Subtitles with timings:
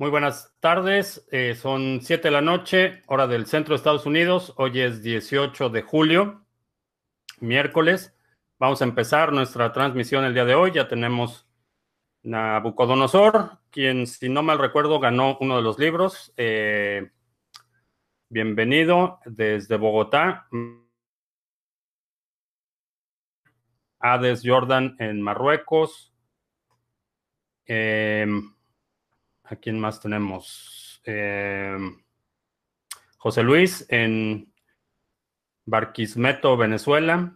[0.00, 4.54] Muy buenas tardes, eh, son 7 de la noche, hora del centro de Estados Unidos.
[4.56, 6.46] Hoy es 18 de julio,
[7.40, 8.14] miércoles.
[8.60, 10.70] Vamos a empezar nuestra transmisión el día de hoy.
[10.70, 11.48] Ya tenemos
[12.22, 16.32] Nabucodonosor, quien, si no mal recuerdo, ganó uno de los libros.
[16.36, 17.10] Eh,
[18.28, 20.46] bienvenido desde Bogotá.
[23.98, 26.14] Hades Jordan en Marruecos.
[27.66, 28.28] Eh,
[29.50, 31.00] ¿A quién más tenemos?
[31.04, 31.78] Eh,
[33.16, 34.52] José Luis en
[35.64, 37.34] Barquismeto, Venezuela.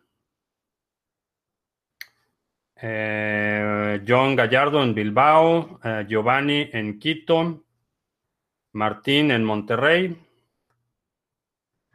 [2.76, 5.80] Eh, John Gallardo en Bilbao.
[5.82, 7.64] Eh, Giovanni en Quito.
[8.72, 10.14] Martín en Monterrey.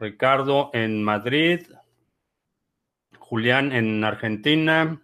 [0.00, 1.60] Ricardo en Madrid.
[3.20, 5.00] Julián en Argentina.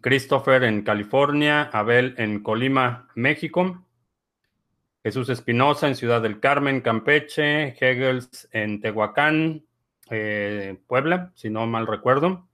[0.00, 3.84] Christopher en California, Abel en Colima, México,
[5.02, 9.64] Jesús Espinosa en Ciudad del Carmen, Campeche, Hegels en Tehuacán,
[10.10, 12.48] eh, Puebla, si no mal recuerdo.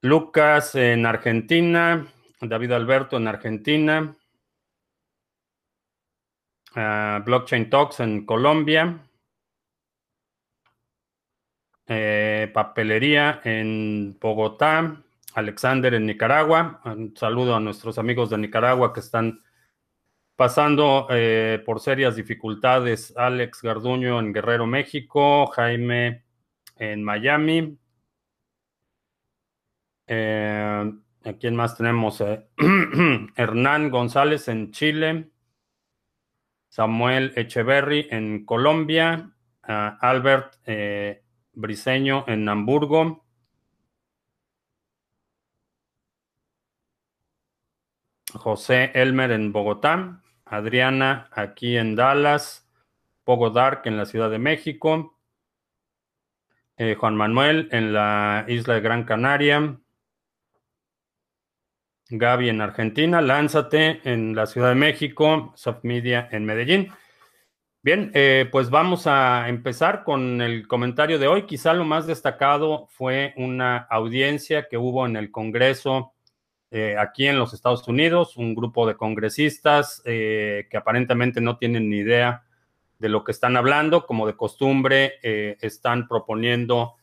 [0.00, 2.06] Lucas en Argentina,
[2.40, 4.16] David Alberto en Argentina,
[6.74, 8.98] ah, Blockchain Talks en Colombia,
[11.86, 15.03] eh, papelería en Bogotá,
[15.34, 16.80] Alexander en Nicaragua.
[16.84, 19.42] Un saludo a nuestros amigos de Nicaragua que están
[20.36, 23.12] pasando eh, por serias dificultades.
[23.16, 25.46] Alex Garduño en Guerrero, México.
[25.48, 26.24] Jaime
[26.76, 27.76] en Miami.
[30.06, 30.92] Eh,
[31.24, 32.20] ¿A quién más tenemos?
[32.20, 32.46] Eh,
[33.36, 35.30] Hernán González en Chile.
[36.68, 39.30] Samuel Echeverry en Colombia.
[39.66, 40.58] Albert
[41.54, 43.23] Briseño en Hamburgo.
[48.34, 52.68] José Elmer en Bogotá, Adriana aquí en Dallas,
[53.24, 55.18] Pogo Dark en la Ciudad de México,
[56.76, 59.78] eh, Juan Manuel en la isla de Gran Canaria,
[62.10, 66.92] Gaby en Argentina, Lánzate en la Ciudad de México, Soft Media en Medellín.
[67.82, 71.44] Bien, eh, pues vamos a empezar con el comentario de hoy.
[71.44, 76.13] Quizá lo más destacado fue una audiencia que hubo en el Congreso
[76.76, 81.88] eh, aquí en los Estados Unidos, un grupo de congresistas eh, que aparentemente no tienen
[81.88, 82.42] ni idea
[82.98, 86.94] de lo que están hablando, como de costumbre, eh, están proponiendo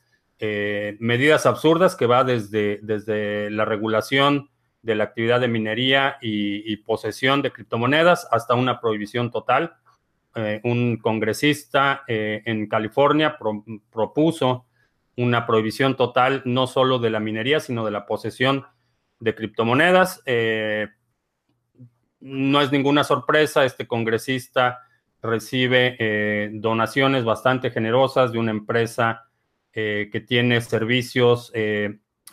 [1.00, 4.50] medidas absurdas que va desde, desde la regulación
[4.82, 9.76] de la actividad de minería y, posesión de criptomonedas hasta una prohibición total.
[10.64, 13.38] un congresista en California
[13.92, 14.66] propuso
[15.16, 18.66] una prohibición total no solo de la minería, sino de la posesión
[19.22, 20.22] de criptomonedas.
[20.26, 20.90] Eh,
[22.20, 24.80] no es ninguna sorpresa, este congresista
[25.22, 29.30] recibe eh, donaciones bastante generosas de una empresa
[29.74, 31.54] eh, que tiene servicios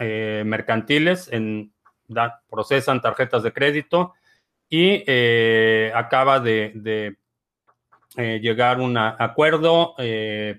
[0.00, 1.72] mercantiles, en,
[2.48, 4.14] procesan tarjetas de crédito
[4.68, 5.02] y
[5.92, 7.16] acaba de,
[8.16, 9.94] llegar un acuerdo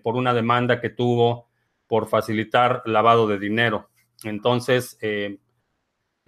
[0.04, 1.50] por una demanda que tuvo
[1.88, 3.90] por facilitar lavado de dinero.
[4.24, 4.98] Entonces,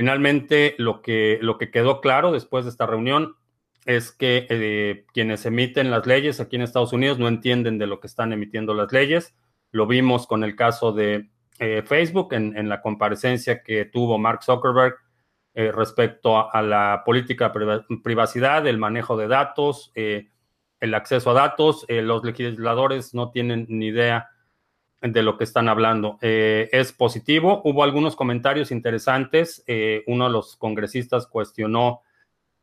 [0.01, 3.35] Finalmente, lo que, lo que quedó claro después de esta reunión
[3.85, 7.99] es que eh, quienes emiten las leyes aquí en Estados Unidos no entienden de lo
[7.99, 9.35] que están emitiendo las leyes.
[9.69, 11.29] Lo vimos con el caso de
[11.59, 14.95] eh, Facebook en, la comparecencia que tuvo Mark Zuckerberg
[15.53, 21.85] eh, respecto a, la política de privacidad, el manejo de datos, el acceso a datos.
[21.87, 24.29] los legisladores no tienen ni idea
[25.01, 26.17] de lo que están hablando.
[26.21, 27.61] Eh, es positivo.
[27.65, 29.63] Hubo algunos comentarios interesantes.
[29.67, 32.01] Eh, uno de los congresistas cuestionó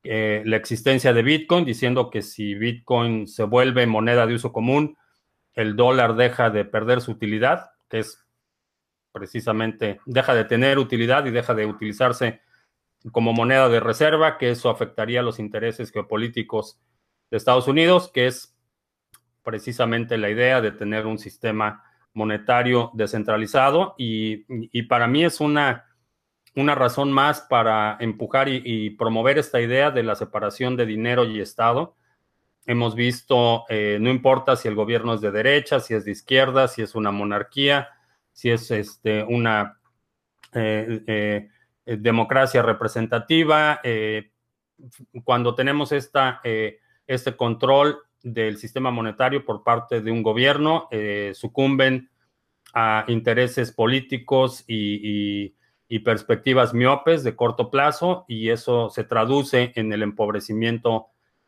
[0.04, 4.97] eh, la existencia de Bitcoin, diciendo que si Bitcoin se vuelve moneda de uso común,
[5.54, 8.25] el dólar deja de perder su utilidad, que es
[9.11, 12.41] precisamente, deja de tener utilidad y deja de utilizarse
[13.11, 16.81] como moneda de reserva, que eso afectaría los intereses geopolíticos
[17.31, 18.56] de Estados Unidos, que es
[19.43, 21.82] precisamente la idea de tener un sistema
[22.14, 25.87] monetario descentralizado y, para mí es una,
[26.55, 31.40] una, razón más para empujar y, promover esta idea de la separación de dinero y
[31.40, 31.96] Estado.
[32.66, 36.69] Hemos visto, eh, no importa si el gobierno es de derecha, si es de izquierda,
[36.69, 37.88] si es una monarquía,
[38.32, 39.78] si es este, una
[40.52, 41.49] eh, eh,
[41.99, 43.81] democracia representativa,
[45.25, 46.40] cuando tenemos esta,
[47.06, 52.11] este control del sistema monetario por parte de un gobierno, eh, sucumben
[52.75, 55.55] a intereses políticos y,
[56.05, 61.07] perspectivas miopes de corto plazo y eso se traduce en el empobrecimiento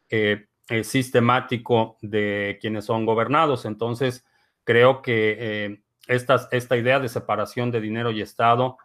[0.09, 3.67] eh, eh, sistemático de quienes son gobernados.
[3.67, 4.25] Entonces,
[4.65, 8.79] creo que eh, esta idea de separación de dinero y Estado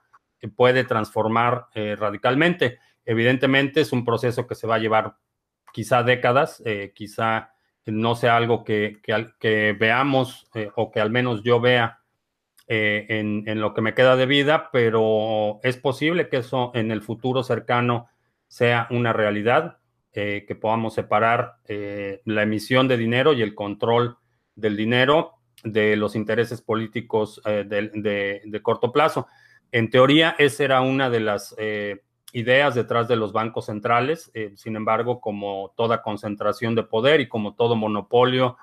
[0.55, 2.77] puede transformar radicalmente.
[3.05, 5.15] Evidentemente es un proceso que se va a llevar
[5.73, 6.61] quizá décadas,
[6.93, 7.54] quizá
[7.85, 8.99] no sea algo que,
[9.39, 11.99] que veamos o que al menos yo vea
[12.67, 17.03] eh, en, lo que me queda de vida, pero es posible que eso en el
[17.03, 18.07] futuro cercano
[18.47, 19.77] sea una realidad,
[20.13, 24.17] eh, que podamos separar eh, la emisión de dinero y el control
[24.55, 25.33] del dinero
[25.63, 29.27] de los intereses políticos de, de, corto plazo.
[29.71, 31.55] En teoría, esa era una de las
[32.33, 34.31] ideas detrás de los bancos centrales.
[34.55, 38.57] sin embargo, como toda concentración de poder y como todo monopolio,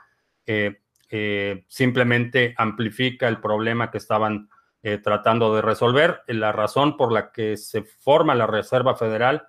[1.14, 4.48] eh, simplemente amplifica el problema que estaban
[4.82, 6.22] eh, tratando de resolver.
[6.26, 9.46] La razón por la que se forma la Reserva Federal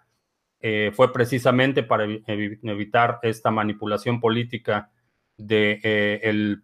[0.59, 4.91] eh, fue precisamente para evitar esta manipulación política
[5.37, 6.63] de, el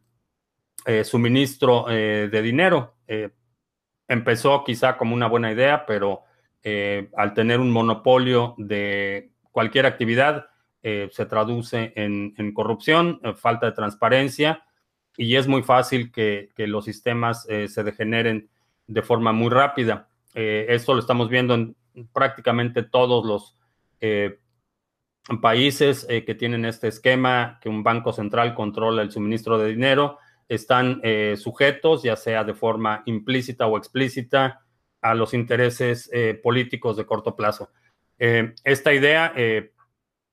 [1.05, 2.95] suministro de dinero.
[4.07, 6.23] empezó quizá como una buena idea, pero
[6.63, 10.47] al tener un monopolio de cualquier actividad,
[10.81, 14.63] se traduce en, corrupción, falta de transparencia
[15.19, 18.49] y es muy fácil que, los sistemas eh, se degeneren
[18.87, 20.07] de forma muy rápida.
[20.33, 21.75] Eh, esto lo estamos viendo en
[22.13, 23.57] prácticamente todos los
[23.99, 24.39] eh,
[25.41, 31.01] países que tienen este esquema, que un banco central controla el suministro de dinero, están
[31.35, 34.61] sujetos, ya sea de forma implícita o explícita,
[35.01, 36.09] a los intereses
[36.43, 37.71] políticos de corto plazo.
[38.17, 39.33] esta idea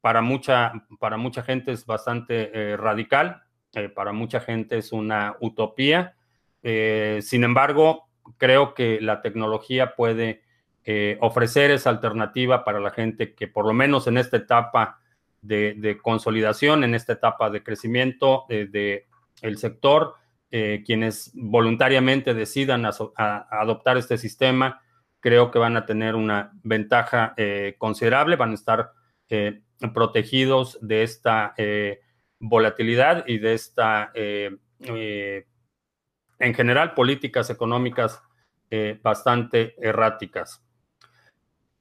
[0.01, 3.43] para, mucha, para mucha gente es bastante radical,
[3.77, 6.17] eh, para mucha gente es una utopía.
[6.63, 8.09] Eh, sin embargo,
[8.39, 10.43] creo que la tecnología puede
[10.85, 15.01] eh, ofrecer esa alternativa para la gente que por lo menos en esta etapa
[15.43, 19.05] de, consolidación, en esta etapa de crecimiento del
[19.43, 20.15] el sector,
[20.51, 24.81] quienes voluntariamente decidan adoptar este sistema,
[25.21, 27.35] creo que van a tener una ventaja
[27.79, 28.93] considerable, van a estar
[29.93, 31.55] protegidos de esta
[32.39, 35.47] volatilidad y de esta, eh, eh,
[36.39, 38.23] en general, políticas económicas
[38.71, 40.63] eh, bastante erráticas.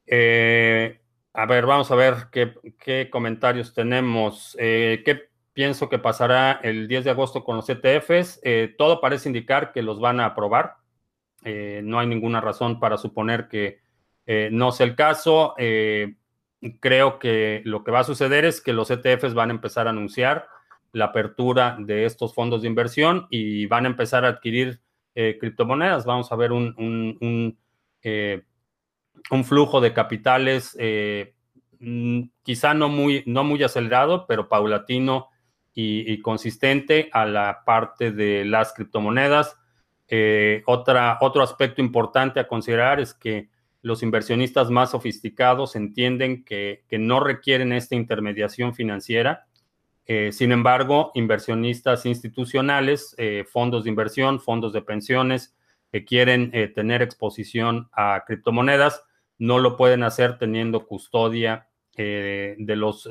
[0.07, 4.55] a ver, vamos a ver qué, comentarios tenemos.
[4.57, 8.39] ¿Qué pienso que pasará el 10 de agosto con los ETFs?
[8.77, 10.75] todo parece indicar que los van a aprobar.
[11.43, 13.79] no hay ninguna razón para suponer que
[14.51, 15.55] no sea el caso
[16.79, 19.91] creo que lo que va a suceder es que los ETFs van a empezar a
[19.91, 20.47] anunciar
[20.91, 24.79] la apertura de estos fondos de inversión y van a empezar a adquirir
[25.13, 26.05] eh, criptomonedas.
[26.05, 27.57] Vamos a ver un, un,
[28.01, 28.43] eh,
[29.43, 31.33] flujo de capitales eh,
[31.79, 35.29] mm, quizá no muy, no muy acelerado, pero paulatino
[35.75, 39.59] y, consistente a la parte de las criptomonedas.
[40.65, 43.49] otra, otro aspecto importante a considerar es que
[43.85, 49.45] los inversionistas más sofisticados entienden que, no requieren esta intermediación financiera.
[50.07, 55.55] Eh, sin embargo, inversionistas institucionales, eh, fondos de inversión, fondos de pensiones
[55.91, 59.03] que quieren eh, tener exposición a criptomonedas,
[59.37, 63.07] no lo pueden hacer teniendo custodia de, los,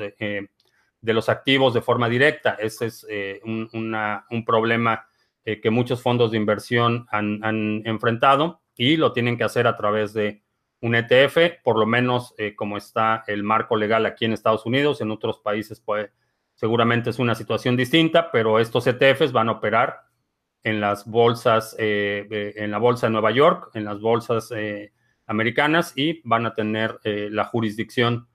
[1.05, 2.57] de los activos de forma directa.
[2.59, 3.07] Ese es
[3.45, 5.07] un, un, problema
[5.45, 10.13] que muchos fondos de inversión han, han enfrentado y lo tienen que hacer a través
[10.13, 10.45] de
[10.85, 15.01] un ETF, por lo menos eh, como está el marco legal aquí en Estados Unidos,
[15.01, 16.11] en otros países pues
[16.55, 20.01] seguramente es una situación distinta, pero estos ETFs van a operar
[20.63, 24.93] en las bolsas, eh, en la bolsa de Nueva York, en las bolsas eh,
[25.27, 28.29] americanas y van a tener la jurisdicción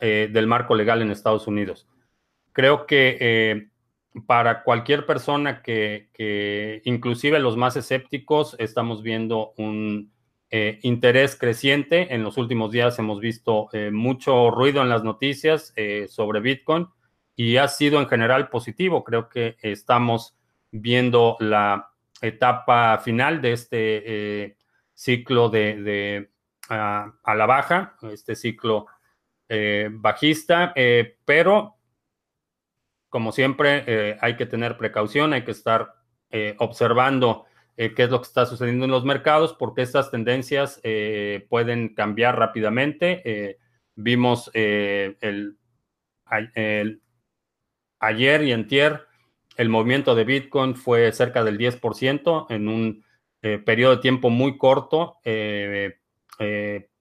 [0.00, 1.86] del marco legal en Estados Unidos.
[2.60, 3.70] Creo que
[4.26, 10.12] para cualquier persona que, inclusive los más escépticos, estamos viendo un
[10.50, 12.12] eh, interés creciente.
[12.14, 16.86] En los últimos días hemos visto eh, mucho ruido en las noticias eh, sobre Bitcoin
[17.34, 19.04] y ha sido en general positivo.
[19.04, 20.36] Creo que estamos
[20.70, 24.56] viendo la etapa final de este
[24.92, 26.28] ciclo de,
[26.68, 28.84] a la baja, este ciclo
[29.92, 30.74] bajista,
[31.24, 31.79] pero
[33.10, 35.94] como siempre hay que tener precaución, hay que estar
[36.58, 37.44] observando
[37.80, 41.94] eh, qué es lo que está sucediendo en los mercados, porque estas tendencias eh, pueden
[41.94, 43.22] cambiar rápidamente.
[43.24, 43.56] Eh,
[43.94, 45.56] vimos el,
[47.98, 49.06] ayer y antier
[49.56, 53.02] el movimiento de Bitcoin fue cerca del 10% en un
[53.40, 55.16] periodo de tiempo muy corto.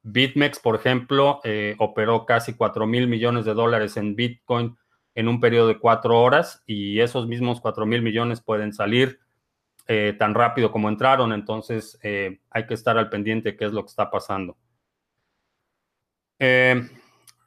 [0.02, 1.42] BitMEX, por ejemplo,
[1.78, 4.78] operó casi 4 mil millones de dólares en Bitcoin
[5.16, 9.20] en un periodo de cuatro horas y esos mismos 4 mil millones pueden salir
[10.20, 11.34] tan rápido como entraron.
[11.34, 14.56] Entonces hay que estar al pendiente de qué es lo que está pasando.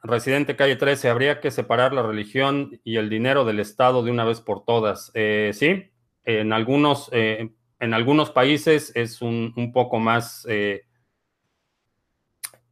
[0.03, 4.25] Residente Calle 13, habría que separar la religión y el dinero del Estado de una
[4.25, 5.11] vez por todas.
[5.13, 5.91] Eh, sí,
[6.25, 10.45] en algunos, eh, en algunos países es un, poco más,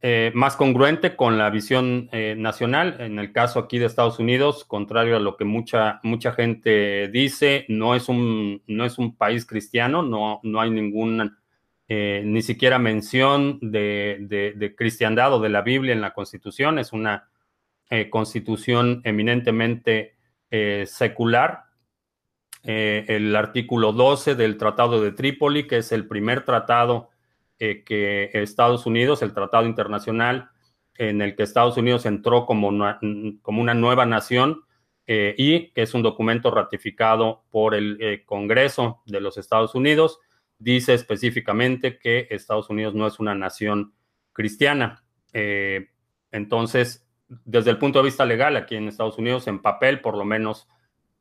[0.02, 2.96] eh, más congruente con la visión nacional.
[3.00, 7.64] En el caso aquí de Estados Unidos, contrario a lo que mucha, mucha gente dice,
[7.68, 11.36] no es un, no es un país cristiano, no, no hay ningún,
[11.88, 16.78] ni siquiera mención de, de, cristiandad o de la Biblia en la Constitución.
[16.78, 17.28] Es una
[18.10, 20.16] constitución eminentemente
[20.84, 21.72] secular
[22.64, 27.10] eh, el artículo 12 del Tratado de Trípoli, que es el primer tratado
[27.58, 30.50] eh, que Estados Unidos, el tratado internacional
[30.96, 33.00] en el que Estados Unidos entró como una,
[33.42, 34.64] como una nueva nación
[35.06, 40.20] eh, y que es un documento ratificado por el Congreso de los Estados Unidos,
[40.58, 43.94] dice específicamente que Estados Unidos no es una nación
[44.32, 45.04] cristiana.
[46.30, 50.24] entonces, desde el punto de vista legal, aquí en Estados Unidos, en papel, por lo
[50.24, 50.68] menos,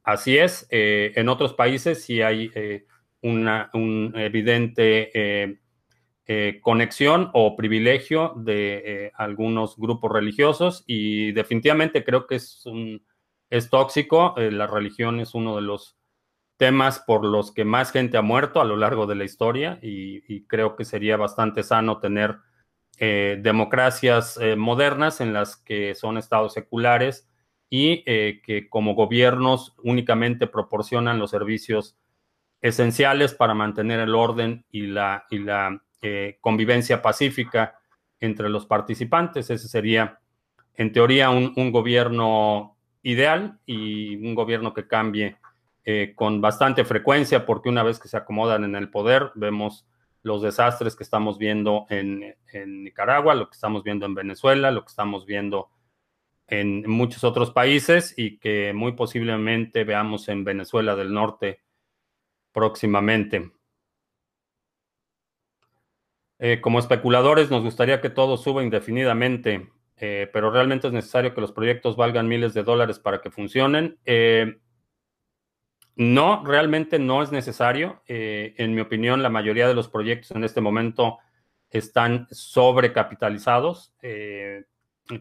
[0.04, 2.86] Así es, eh, en otros países sí hay eh,
[3.22, 5.60] una un evidente
[6.28, 13.04] eh, conexión o privilegio de algunos grupos religiosos y definitivamente creo que es, un,
[13.50, 14.36] es tóxico.
[14.38, 15.98] la religión es uno de los
[16.58, 20.46] temas por los que más gente ha muerto a lo largo de la historia y,
[20.46, 22.38] creo que sería bastante sano tener
[23.00, 27.28] democracias modernas en las que son estados seculares
[27.74, 31.98] y eh, que como gobiernos únicamente proporcionan los servicios
[32.62, 35.26] esenciales para mantener el orden y la
[36.02, 37.80] eh, convivencia pacífica
[38.20, 39.50] entre los participantes.
[39.50, 40.20] Ese sería,
[40.76, 45.38] en teoría, un, gobierno ideal y un gobierno que cambie
[45.84, 49.88] eh, con bastante frecuencia, porque una vez que se acomodan en el poder, vemos
[50.24, 54.82] los desastres que estamos viendo en, en Nicaragua, lo que estamos viendo en Venezuela, lo
[54.82, 55.70] que estamos viendo
[56.48, 61.62] en muchos otros países y que muy posiblemente veamos en Venezuela del Norte
[62.52, 63.52] próximamente.
[66.44, 71.42] Eh, como especuladores nos gustaría que todo suba indefinidamente, eh, pero realmente es necesario que
[71.42, 74.00] los proyectos valgan miles de dólares para que funcionen.
[74.06, 74.58] Eh,
[75.96, 78.02] no, realmente no es necesario.
[78.08, 81.20] en mi opinión, la mayoría de los proyectos en este momento
[81.70, 83.94] están sobrecapitalizados.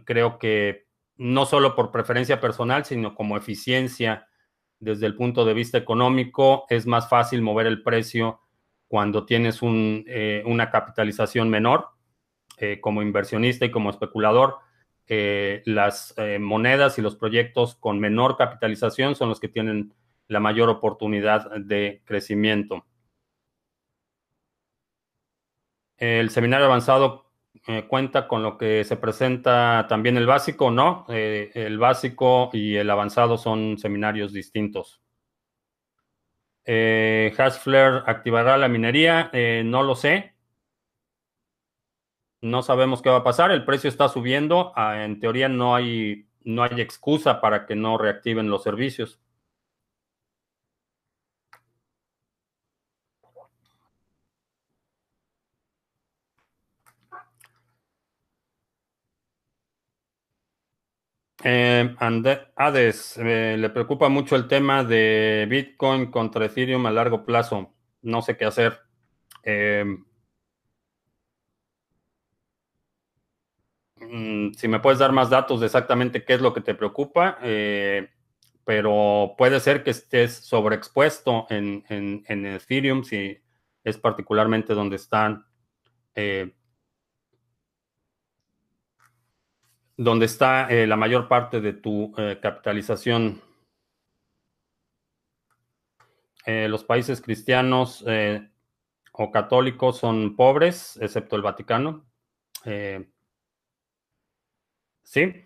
[0.05, 0.87] creo que
[1.17, 4.27] no solo por preferencia personal, sino como eficiencia
[4.79, 8.41] desde el punto de vista económico, es más fácil mover el precio
[8.91, 11.91] cuando tienes eh, una capitalización menor.
[12.57, 14.57] Eh, como inversionista y como especulador,
[15.07, 19.95] eh, las monedas y los proyectos con menor capitalización son los que tienen
[20.27, 22.85] la mayor oportunidad de crecimiento.
[25.97, 27.31] El seminario avanzado
[27.89, 31.07] cuenta con lo que se presenta también el básico, ¿no?
[31.09, 35.00] El básico y el avanzado son seminarios distintos.
[36.65, 37.35] Eh,
[38.07, 39.31] activará la minería,
[39.65, 40.35] no lo sé.
[42.43, 43.51] No sabemos qué va a pasar.
[43.51, 44.73] El precio está subiendo.
[44.77, 49.21] Ah, en teoría no hay, no hay excusa para que no reactiven los servicios.
[61.43, 61.97] Eh,
[62.57, 67.75] Hades, eh, le preocupa mucho el tema de Bitcoin contra Ethereum a largo plazo.
[68.03, 68.79] No sé qué hacer.
[69.43, 69.85] Eh,
[73.97, 77.39] mm, si me puedes dar más datos de exactamente qué es lo que te preocupa,
[77.43, 78.11] eh,
[78.65, 83.39] pero puede ser que estés sobreexpuesto en, en Ethereum, si
[83.85, 85.47] es particularmente donde están
[90.01, 93.43] donde está eh, la mayor parte de tu eh, capitalización.
[96.47, 98.03] Eh, los países cristianos
[99.13, 102.07] o católicos son pobres, excepto el Vaticano.
[105.03, 105.45] sí.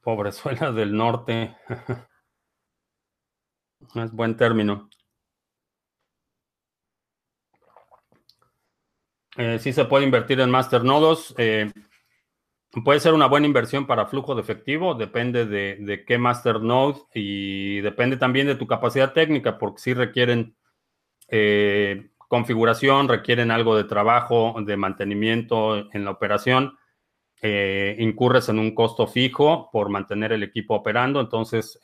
[0.00, 1.56] Pobrezuela del norte.
[3.94, 4.88] Es buen término.
[9.36, 11.34] Eh, sí se puede invertir en masternodos.
[11.38, 11.70] Eh,
[12.84, 17.80] Puede ser una buena inversión para flujo de efectivo, depende de, de qué masternode y
[17.80, 20.54] depende también de tu capacidad técnica, porque si requieren
[21.28, 26.76] eh, configuración, requieren algo de trabajo, de mantenimiento en la operación.
[27.40, 31.20] Eh, incurres en un costo fijo por mantener el equipo operando.
[31.20, 31.80] Entonces,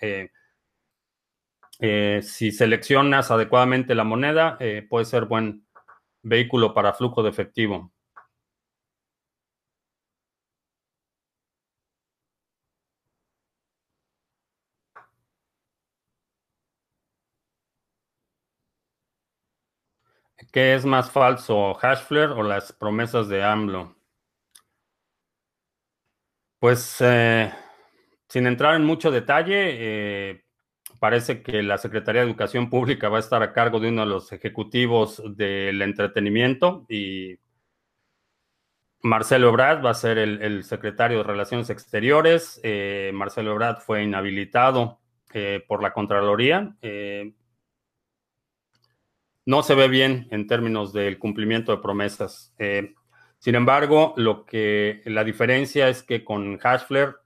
[1.81, 5.67] eh, si seleccionas adecuadamente la moneda, puede ser buen
[6.23, 7.93] vehículo para flujo de efectivo.
[20.53, 23.97] ¿Qué es más falso, Hashflare o las promesas de AMLO?
[26.59, 27.53] Pues eh,
[28.29, 30.45] sin entrar en mucho detalle, eh,
[31.05, 34.09] parece que la Secretaría de Educación Pública va a estar a cargo de uno de
[34.09, 37.37] los ejecutivos del entretenimiento y
[39.03, 42.59] Marcelo Ebrard va a ser el, secretario de Relaciones Exteriores.
[42.63, 45.01] Eh, Marcelo Ebrard fue inhabilitado
[45.67, 46.75] por la Contraloría
[49.47, 52.55] no se ve bien en términos del cumplimiento de promesas.
[52.59, 52.95] Eh,
[53.39, 57.17] sin embargo, lo que la diferencia es que con Hashflare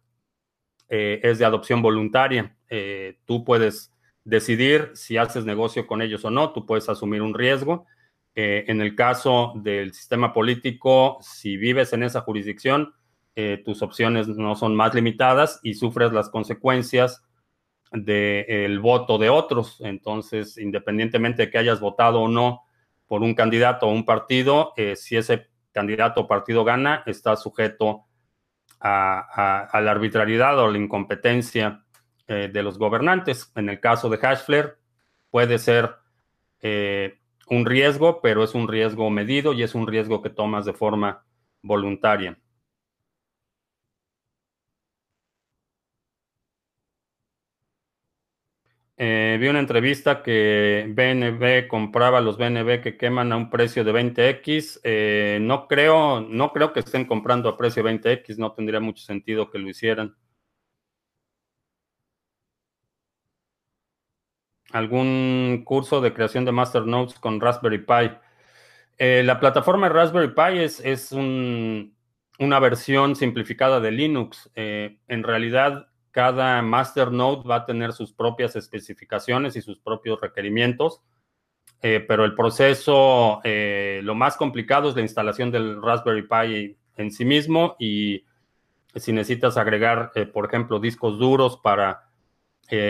[0.88, 2.57] eh, es de adopción voluntaria.
[2.68, 3.92] Eh, tú puedes
[4.25, 7.87] decidir si haces negocio con ellos o no, tú puedes asumir un riesgo.
[8.35, 12.95] en el caso del sistema político, si vives en esa jurisdicción,
[13.64, 17.23] tus opciones no son más limitadas y sufres las consecuencias
[17.92, 19.80] del voto de otros.
[19.80, 22.62] Entonces, independientemente de que hayas votado o no
[23.07, 28.04] por un candidato o un partido, eh, si ese candidato o partido gana, está sujeto
[28.80, 31.85] a, la arbitrariedad o la incompetencia
[32.26, 33.52] eh, de los gobernantes.
[33.56, 34.75] En el caso de Hashflare,
[35.30, 35.97] puede ser
[36.61, 37.18] eh,
[37.49, 41.25] un riesgo, pero es un riesgo medido y es un riesgo que tomas de forma
[41.62, 42.38] voluntaria.
[49.00, 53.92] Eh, vi una entrevista que BNB compraba los BNB que queman a un precio de
[53.92, 54.80] 20x.
[54.82, 59.04] Eh, no creo, no creo que estén comprando a precio de 20x, no tendría mucho
[59.04, 60.16] sentido que lo hicieran.
[64.72, 68.11] ¿Algún curso de creación de masternodes con Raspberry Pi?
[68.98, 74.50] Eh, la plataforma Raspberry Pi es, es una versión simplificada de Linux.
[74.54, 75.88] en realidad,
[76.18, 81.00] cada masternode va a tener sus propias especificaciones y sus propios requerimientos,
[81.81, 87.12] eh, pero el proceso, eh, lo más complicado es la instalación del Raspberry Pi en
[87.12, 88.24] sí mismo y
[88.96, 92.11] si necesitas agregar, eh, por ejemplo, discos duros para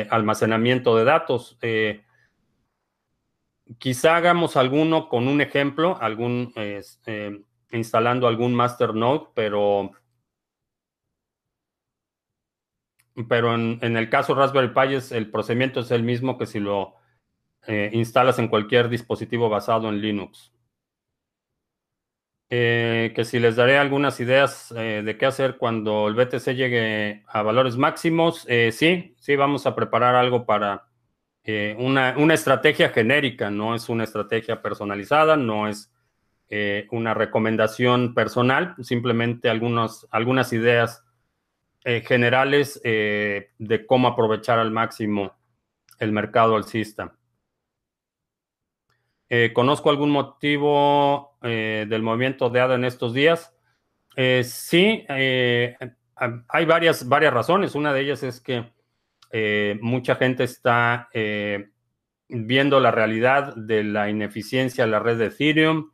[0.08, 1.58] almacenamiento de datos.
[3.78, 6.54] quizá hagamos alguno con un ejemplo, algún
[7.72, 9.92] instalando algún masternode, pero
[13.26, 16.94] pero en, el caso Raspberry Pi el procedimiento es el mismo que si lo
[17.66, 20.52] eh, instalas en cualquier dispositivo basado en Linux.
[22.50, 27.24] Eh, que si les daré algunas ideas eh, de qué hacer cuando el BTC llegue
[27.28, 30.84] a valores máximos, sí, sí, vamos a preparar algo para
[31.78, 35.90] una, una, estrategia genérica, no es una estrategia personalizada, no es
[36.90, 41.04] una recomendación personal, simplemente algunos, algunas ideas
[41.88, 45.38] eh, generales eh, de cómo aprovechar al máximo
[45.98, 47.16] el mercado alcista.
[49.30, 53.56] Eh, ¿Conozco algún motivo del movimiento de ADA en estos días?
[54.42, 57.74] sí, hay varias, varias razones.
[57.74, 58.70] Una de ellas es que
[59.80, 61.08] mucha gente está
[62.28, 65.90] viendo la realidad de la ineficiencia de la red de Ethereum,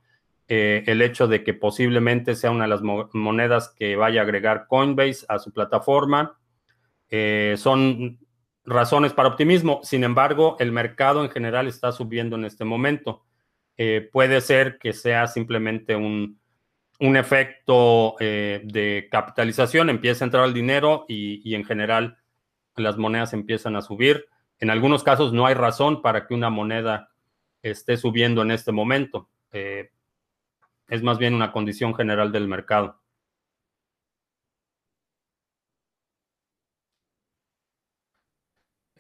[0.46, 4.66] eh, el hecho de que posiblemente sea una de las monedas que vaya a agregar
[4.68, 6.38] Coinbase a su plataforma.
[7.08, 8.18] Eh, son
[8.64, 9.80] razones para optimismo.
[9.82, 13.24] Sin embargo, el mercado en general está subiendo en este momento.
[13.78, 16.38] Eh, puede ser que sea simplemente un,
[16.98, 22.16] efecto de capitalización, empieza a entrar el dinero y, en general
[22.76, 24.26] las monedas empiezan a subir.
[24.58, 27.10] En algunos casos no hay razón para que una moneda
[27.62, 29.28] esté subiendo en este momento
[30.88, 33.00] es más bien una condición general del mercado.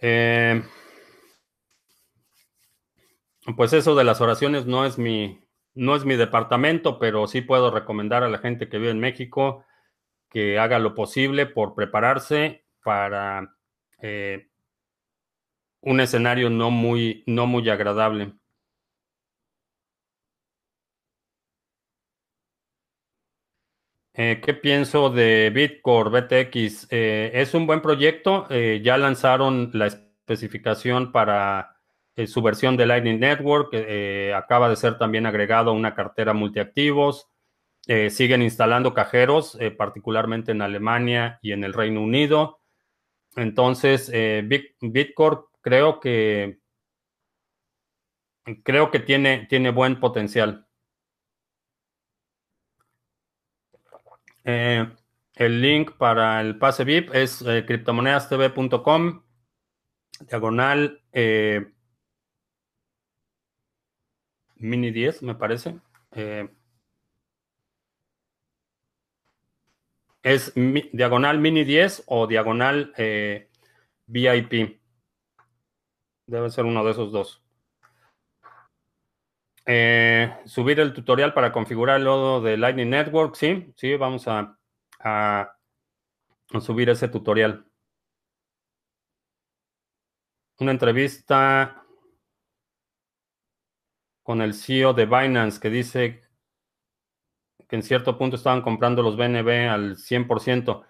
[0.00, 0.62] Eh,
[3.56, 5.40] pues eso de las oraciones no es mi,
[5.74, 9.64] no es mi departamento, pero sí puedo recomendar a la gente que vive en México
[10.30, 13.56] que haga lo posible por prepararse para
[14.00, 14.48] eh,
[15.82, 18.34] un escenario no muy, no muy agradable.
[24.16, 26.86] Eh, ¿Qué pienso de Bitcore BTX?
[26.90, 28.46] Eh, es un buen proyecto.
[28.48, 31.72] Eh, ya lanzaron la especificación para
[32.26, 33.74] su versión de Lightning Network.
[34.36, 37.28] acaba de ser también agregado a una cartera multiactivos.
[38.10, 42.60] siguen instalando cajeros, particularmente en Alemania y en el Reino Unido.
[43.36, 44.12] Entonces,
[44.80, 46.60] Bitcore creo que
[48.62, 50.63] creo que tiene, tiene buen potencial.
[54.44, 54.86] Eh,
[55.34, 59.22] el link para el pase VIP es eh, criptomonedastv.com,
[60.28, 61.72] diagonal eh,
[64.56, 65.80] mini 10, me parece.
[70.22, 70.52] es
[70.92, 72.92] diagonal mini 10 o diagonal
[74.06, 74.80] VIP.
[76.26, 77.43] Debe ser uno de esos dos.
[79.66, 83.34] Eh, subir el tutorial para configurar el nodo de Lightning Network.
[83.34, 84.58] Sí, sí, vamos a,
[86.60, 87.66] subir ese tutorial.
[90.58, 91.82] Una entrevista
[94.22, 96.22] con el CEO de Binance que dice
[97.68, 100.84] que en cierto punto estaban comprando los BNB al 100%.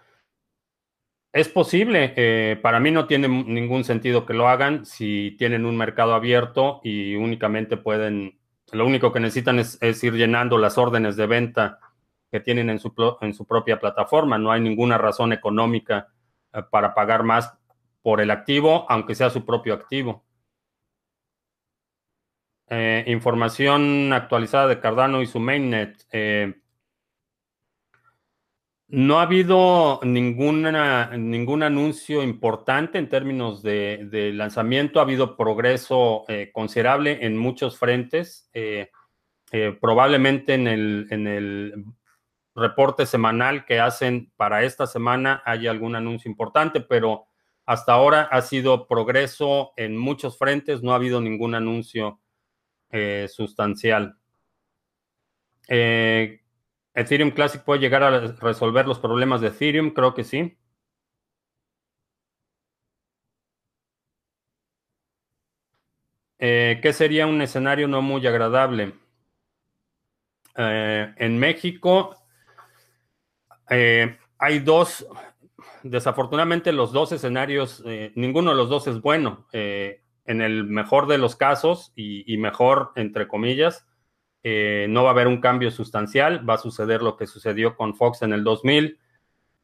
[1.33, 5.77] Es posible, eh, para mí no tiene ningún sentido que lo hagan si tienen un
[5.77, 8.39] mercado abierto y únicamente pueden
[8.75, 11.79] lo único que necesitan es, ir llenando las órdenes de venta
[12.31, 14.39] que tienen en su, en su propia plataforma.
[14.39, 16.09] No hay ninguna razón económica
[16.53, 17.53] eh, para pagar más
[18.03, 20.25] por el activo, aunque sea su propio activo.
[22.69, 26.05] Eh, información actualizada de Cardano y su mainnet.
[26.11, 26.61] Eh,
[28.95, 35.01] no ha habido ninguna, ningún anuncio importante en términos de, lanzamiento.
[35.01, 38.49] Ha habido progreso eh, considerable en muchos frentes.
[38.53, 38.91] Eh,
[39.51, 41.85] eh, probablemente en el, en el
[42.55, 47.27] reporte semanal que hacen para esta semana haya algún anuncio importante, pero
[47.67, 50.85] hasta ahora ha sido progreso en muchos frentes.
[50.85, 52.21] No ha habido ningún anuncio
[53.27, 54.17] sustancial.
[56.95, 60.57] Ethereum Classic puede llegar a resolver los problemas de Ethereum, creo que sí.
[66.39, 68.95] Eh, ¿Qué sería un escenario no muy agradable?
[70.57, 72.17] Eh, en México
[73.71, 75.07] eh, hay dos,
[75.83, 77.83] desafortunadamente los dos escenarios,
[78.15, 79.47] ninguno de los dos es bueno.
[79.53, 83.87] en el mejor de los casos y mejor entre comillas,
[84.47, 87.97] eh, no va a haber un cambio sustancial, va a suceder lo que sucedió con
[87.97, 88.99] Fox en el 2000.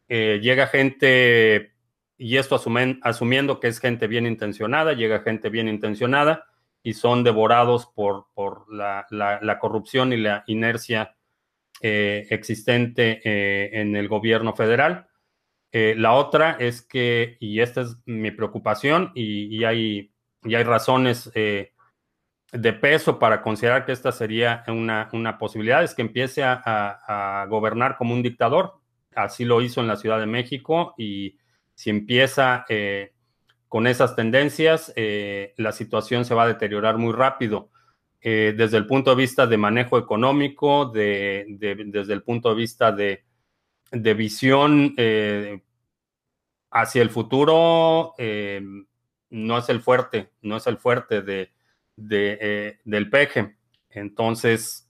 [0.08, 1.74] Eh, llega gente,
[2.16, 2.58] y esto
[3.02, 6.46] asumiendo que es gente bien intencionada, llega gente bien intencionada
[6.82, 8.24] y son devorados por,
[8.72, 11.14] la, corrupción y la inercia
[11.82, 13.20] eh, existente
[13.80, 15.08] en el gobierno federal.
[15.72, 20.10] la otra es que, y esta es mi preocupación, y, hay,
[20.42, 21.30] y hay razones
[22.52, 28.14] de peso para considerar que esta sería una, posibilidad es que empiece a, gobernar como
[28.14, 28.74] un dictador.
[29.14, 31.38] Así lo hizo en la Ciudad de México y
[31.74, 33.12] si empieza eh,
[33.68, 37.70] con esas tendencias, eh, la situación se va a deteriorar muy rápido.
[38.20, 43.24] Eh, desde el punto de vista de manejo económico, desde el punto de vista de,
[43.92, 44.94] de visión
[46.70, 48.14] hacia el futuro,
[49.30, 51.50] no es el fuerte, no es el fuerte de
[52.10, 53.56] eh, del peje.
[53.90, 54.88] Entonces,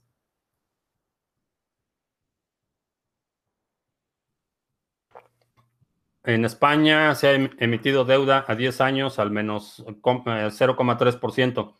[6.23, 11.69] en España se ha em, emitido deuda a 10 años al menos 0,3%.
[11.69, 11.73] Eh,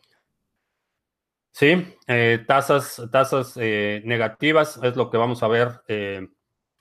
[1.52, 5.82] sí, eh, tasas, tasas negativas es lo que vamos a ver.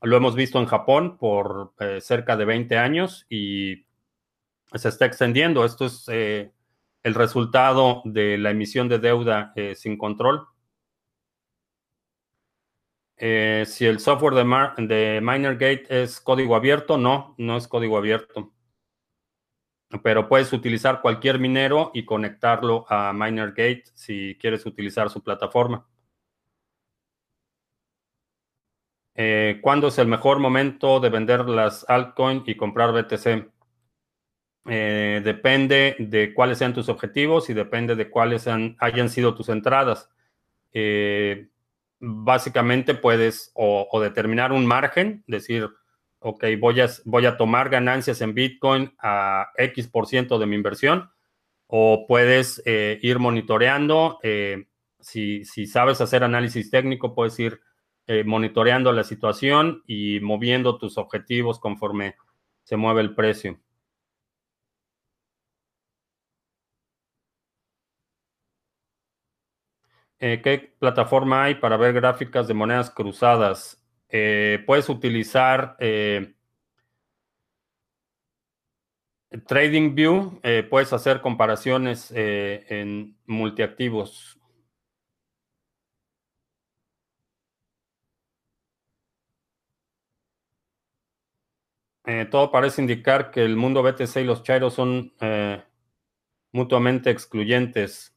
[0.02, 3.86] lo hemos visto en Japón por cerca de 20 años y
[4.74, 5.64] se está extendiendo.
[5.64, 6.08] Esto es
[7.04, 10.48] el resultado de la emisión de deuda eh, sin control.
[13.18, 18.52] Eh, si el software de, MinerGate es código abierto, no, no es código abierto.
[20.04, 25.86] Pero puedes utilizar cualquier minero y conectarlo a MinerGate si quieres utilizar su plataforma.
[29.16, 33.52] Eh, ¿Cuándo es el mejor momento de vender las altcoins y comprar BTC?
[34.68, 40.10] Eh, depende de cuáles sean tus objetivos y depende de cuáles hayan sido tus entradas.
[40.74, 41.50] Eh,
[42.00, 45.68] básicamente puedes o, determinar un margen, decir,
[46.20, 46.80] ok, voy
[47.26, 51.10] a, tomar ganancias en Bitcoin a X por ciento de mi inversión,
[51.68, 54.20] o puedes eh, ir monitoreando.
[55.00, 57.62] Si, sabes hacer análisis técnico, puedes ir
[58.26, 62.16] monitoreando la situación y moviendo tus objetivos conforme
[62.64, 63.58] se mueve el precio.
[70.22, 73.78] ¿Qué plataforma hay para ver gráficas de monedas cruzadas?
[74.68, 75.78] puedes utilizar
[79.48, 84.38] TradingView, eh, puedes hacer comparaciones eh, en multiactivos.
[92.06, 95.14] Eh, todo parece indicar que el mundo BTC y los Chairos son
[96.52, 98.14] mutuamente excluyentes.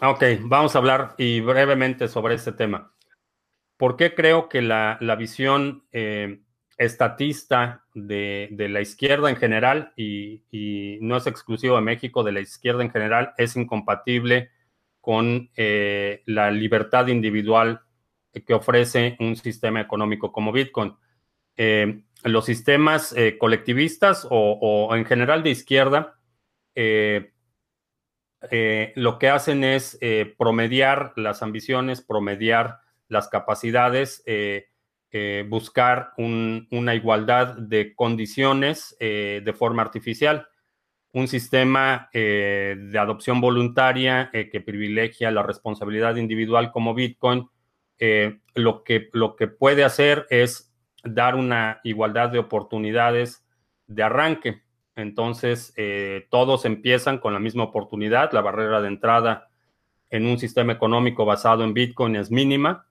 [0.00, 2.92] Ok, vamos a hablar y brevemente sobre este tema.
[3.76, 5.84] ¿Por qué creo que la, la visión
[6.78, 12.82] estatista de, la izquierda en general, y, no es exclusivo de México, de la izquierda
[12.82, 14.50] en general, es incompatible
[15.00, 17.82] con eh, la libertad individual
[18.46, 20.94] que ofrece un sistema económico como Bitcoin.
[21.56, 26.14] Eh, los sistemas eh, colectivistas o, en general de izquierda
[28.40, 29.98] lo que hacen es
[30.36, 34.22] promediar las ambiciones, promediar las capacidades,
[35.10, 40.46] eh, buscar una igualdad de condiciones eh, de forma artificial.
[41.12, 47.48] Un sistema eh, de adopción voluntaria que privilegia la responsabilidad individual como Bitcoin,
[48.54, 50.70] lo, que, lo que puede hacer es
[51.02, 53.46] dar una igualdad de oportunidades
[53.86, 54.62] de arranque.
[54.98, 55.74] Entonces,
[56.28, 58.32] todos empiezan con la misma oportunidad.
[58.32, 59.48] La barrera de entrada
[60.10, 62.86] en un sistema económico basado en Bitcoin es mínima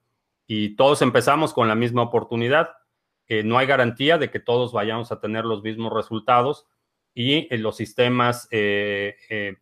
[0.46, 2.70] y todos empezamos con la misma oportunidad.
[3.28, 6.66] Eh, no hay garantía de que todos vayamos a tener los mismos resultados
[7.14, 9.56] y los sistemas eh, eh,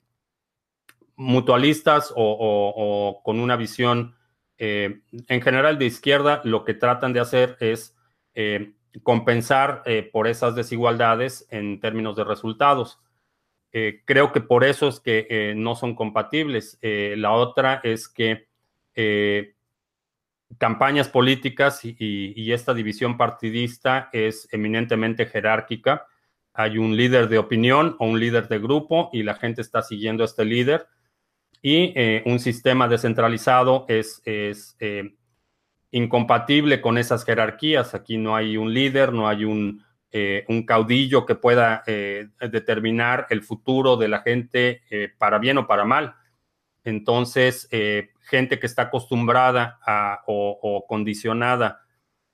[1.16, 4.14] mutualistas o, con una visión
[4.58, 7.94] en general de izquierda, lo que tratan de hacer es
[9.02, 9.82] compensar
[10.12, 13.00] por esas desigualdades en términos de resultados.
[13.70, 16.78] creo que por eso es que no son compatibles.
[16.82, 18.46] la otra es que
[20.58, 26.06] campañas políticas y, esta división partidista es eminentemente jerárquica.
[26.52, 30.22] Hay un líder de opinión o un líder de grupo y la gente está siguiendo
[30.22, 30.86] a este líder.
[31.60, 35.14] Y eh, un sistema descentralizado es, eh,
[35.96, 37.94] incompatible con esas jerarquías.
[37.94, 41.82] Aquí no hay un líder, no hay un, eh, caudillo que pueda
[42.40, 44.80] determinar el futuro de la gente
[45.18, 46.14] para bien o para mal.
[46.84, 47.68] Entonces,
[48.22, 49.78] gente que está acostumbrada
[50.26, 51.82] o, condicionada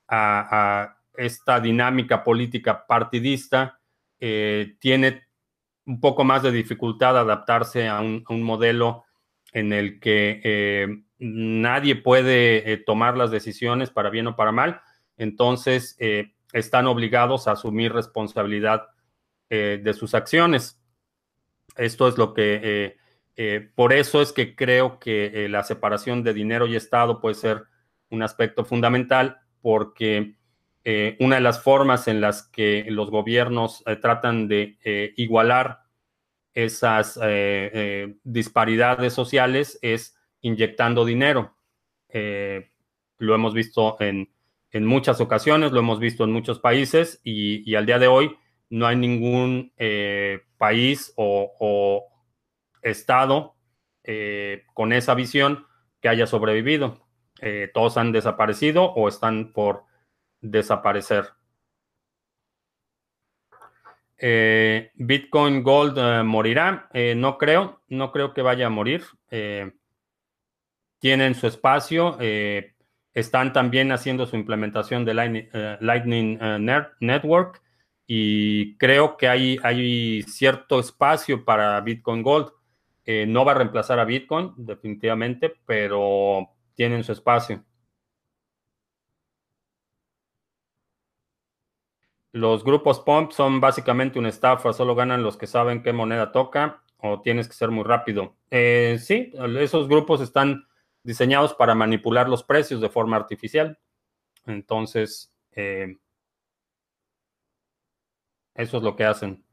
[0.07, 3.81] a, esta dinámica política partidista
[4.18, 5.27] eh, tiene
[5.85, 9.05] un poco más de dificultad adaptarse a un, modelo
[9.53, 14.82] en el que eh, nadie puede eh, tomar las decisiones para bien o para mal.
[15.16, 15.96] Entonces,
[16.52, 18.88] están obligados a asumir responsabilidad
[19.48, 20.80] de sus acciones.
[21.76, 22.96] Esto es lo que
[23.37, 27.35] eh, por eso es que creo que eh, la separación de dinero y Estado puede
[27.35, 27.64] ser
[28.11, 30.37] un aspecto fundamental, porque
[30.85, 34.76] eh, una de las formas en las que los gobiernos tratan de
[35.16, 35.80] igualar
[36.52, 37.18] esas
[38.22, 41.57] disparidades sociales es inyectando dinero.
[43.18, 44.28] lo hemos visto en,
[44.74, 48.37] muchas ocasiones, lo hemos visto en muchos países y, al día de hoy
[48.70, 49.72] no hay ningún
[50.59, 52.09] país o
[52.83, 53.55] estado
[54.05, 55.66] eh, con esa visión
[56.00, 57.07] que haya sobrevivido.
[57.40, 59.85] Eh, todos han desaparecido o están por
[60.40, 61.26] desaparecer.
[64.18, 66.88] Eh, Bitcoin Gold morirá.
[67.16, 69.02] no creo, no creo que vaya a morir.
[71.02, 72.16] Tienen su espacio.
[73.12, 75.14] están también haciendo su implementación de
[75.80, 76.38] Lightning,
[77.00, 77.60] Network
[78.06, 82.52] y creo que hay, cierto espacio para Bitcoin Gold.
[83.04, 87.64] Eh, no va a reemplazar a Bitcoin, definitivamente, pero tienen su espacio.
[92.30, 96.82] Los grupos Pump son básicamente una estafa, solo ganan los que saben qué moneda toca
[96.98, 98.36] o tienes que ser muy rápido.
[98.50, 100.66] Eh, sí, esos grupos están
[101.02, 103.78] diseñados para manipular los precios de forma artificial.
[104.46, 105.98] Entonces, eh,
[108.54, 109.44] eso es lo que hacen.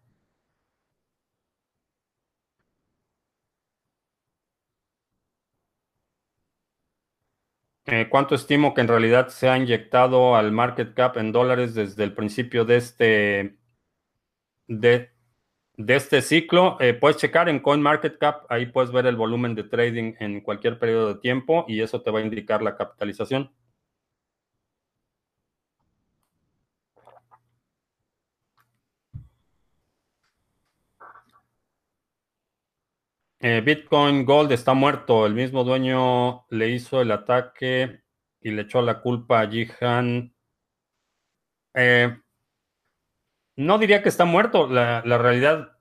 [7.91, 12.03] Eh, ¿Cuánto estimo que en realidad se ha inyectado al market cap en dólares desde
[12.03, 13.57] el principio de este,
[14.67, 15.11] de,
[15.79, 16.77] de este ciclo.
[16.81, 21.13] Eh, puedes checar en CoinMarketCap, ahí puedes ver el volumen de trading en cualquier periodo
[21.13, 23.51] de tiempo y eso te va a indicar la capitalización.
[33.41, 35.25] Eh, Bitcoin Gold está muerto.
[35.25, 38.01] El mismo dueño le hizo el ataque
[38.41, 40.33] y le echó la culpa a Jihan.
[41.73, 42.17] Eh,
[43.59, 44.67] no diría que está muerto.
[44.67, 45.73] La, realidad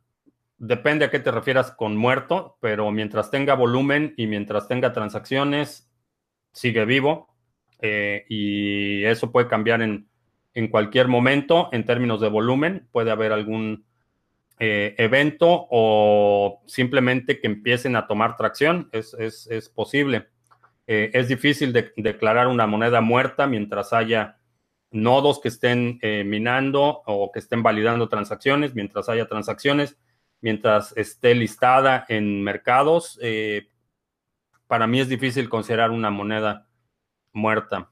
[0.59, 5.89] depende a qué te refieras con muerto, pero mientras tenga volumen y mientras tenga transacciones,
[6.53, 7.35] sigue vivo.
[7.81, 10.09] Eh, y eso puede cambiar en,
[10.55, 12.89] en cualquier momento en términos de volumen.
[12.91, 13.87] Puede haber algún
[14.59, 18.91] eh, evento o simplemente que empiecen a tomar tracción.
[18.91, 19.15] Es,
[19.73, 20.27] posible.
[20.89, 24.38] Eh, es difícil de, declarar una moneda muerta mientras haya
[24.91, 29.97] nodos que estén eh, minando o que estén validando transacciones, mientras haya transacciones,
[30.41, 33.19] mientras esté listada en mercados.
[34.67, 36.69] para mí es difícil considerar una moneda
[37.33, 37.91] muerta.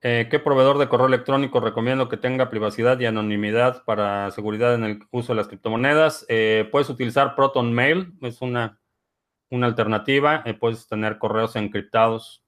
[0.00, 4.84] Eh, ¿Qué proveedor de correo electrónico recomiendo que tenga privacidad y anonimidad para seguridad en
[4.84, 6.24] el uso de las criptomonedas?
[6.28, 8.80] Eh, puedes utilizar Proton Mail, es una,
[9.50, 10.42] una alternativa.
[10.46, 12.44] Eh, puedes tener correos encriptados.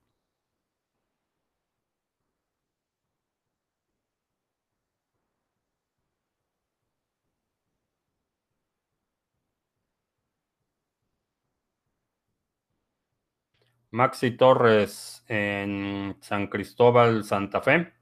[13.92, 17.92] Maxi Torres en San Cristóbal, Santa Fe.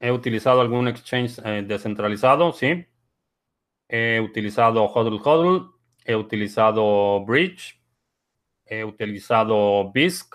[0.00, 2.86] He utilizado algún exchange eh, descentralizado, sí.
[3.88, 5.72] He utilizado HODL HODL.
[6.04, 7.80] He utilizado Bridge.
[8.66, 10.34] He utilizado BISC.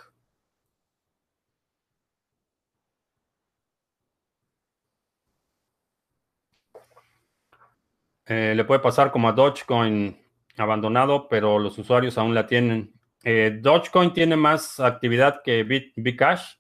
[8.26, 10.21] Eh, le puede pasar como a Dogecoin
[10.58, 12.94] abandonado, pero los usuarios aún la tienen.
[13.24, 15.64] Eh, Dogecoin tiene más actividad que
[15.96, 16.56] Bcash,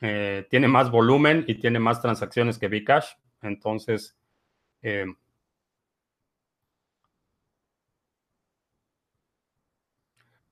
[0.00, 3.06] eh, tiene más volumen y tiene más transacciones que Bcash.
[3.42, 4.16] Entonces,
[4.82, 5.06] eh,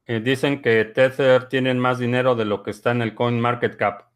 [0.07, 4.11] dicen que Tether tienen más dinero de lo que está en el Coin Market Cap.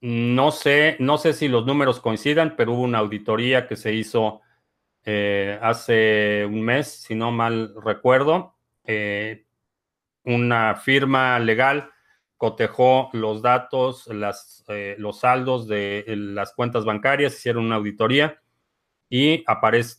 [0.00, 4.40] no sé, no sé si los números coincidan, pero hubo una auditoría que se hizo
[5.04, 9.46] eh, hace un mes, si no mal recuerdo, eh,
[10.24, 11.90] una firma legal
[12.36, 14.08] cotejó los datos,
[14.68, 18.40] eh, los saldos de las cuentas bancarias, hicieron una auditoría
[19.08, 19.44] y,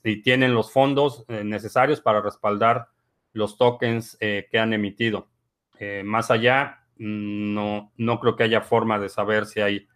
[0.04, 2.88] y tienen los fondos necesarios para respaldar
[3.34, 5.30] los tokens que han emitido.
[6.04, 9.88] más allá, no, no creo que haya forma de saber si hay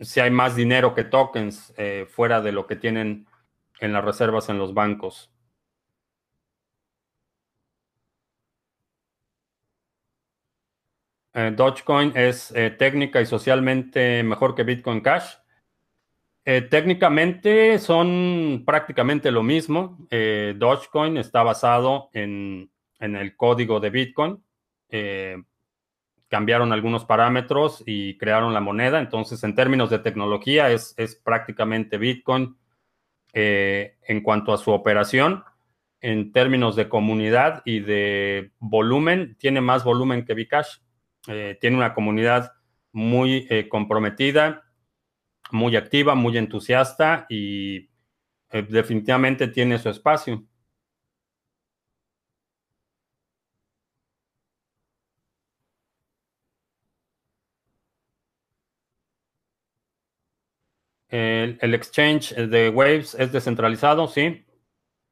[0.00, 3.26] si hay más dinero que tokens eh, fuera de lo que tienen
[3.80, 5.30] en las reservas en los bancos.
[11.32, 15.36] Eh, Dogecoin es eh, técnica y socialmente mejor que Bitcoin Cash.
[16.44, 19.98] técnicamente son prácticamente lo mismo.
[20.56, 24.44] Dogecoin está basado en, en, el código de Bitcoin
[26.34, 28.98] cambiaron algunos parámetros y crearon la moneda.
[28.98, 32.56] Entonces, en términos de tecnología, es, prácticamente Bitcoin
[33.32, 35.44] eh, en cuanto a su operación.
[36.00, 40.78] En términos de comunidad y de volumen, tiene más volumen que Bcash.
[41.28, 42.50] Eh, tiene una comunidad
[42.90, 44.64] muy eh, comprometida,
[45.52, 47.90] muy activa, muy entusiasta y
[48.50, 50.42] definitivamente tiene su espacio.
[61.16, 64.44] El, exchange de Waves es descentralizado, sí.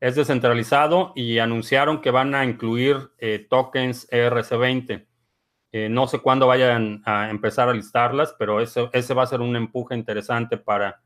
[0.00, 5.06] Es descentralizado y anunciaron que van a incluir eh, tokens ERC20.
[5.70, 9.42] Eh, no sé cuándo vayan a empezar a listarlas, pero ese, ese va a ser
[9.42, 11.00] un empuje interesante para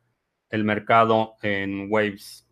[0.48, 2.45] el mercado en Waves.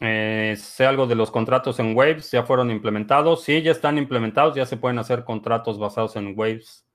[0.00, 3.42] Eh, sé algo de los contratos en Waves, ya fueron implementados.
[3.44, 6.86] Sí, ya están implementados, ya se pueden hacer contratos basados en Waves.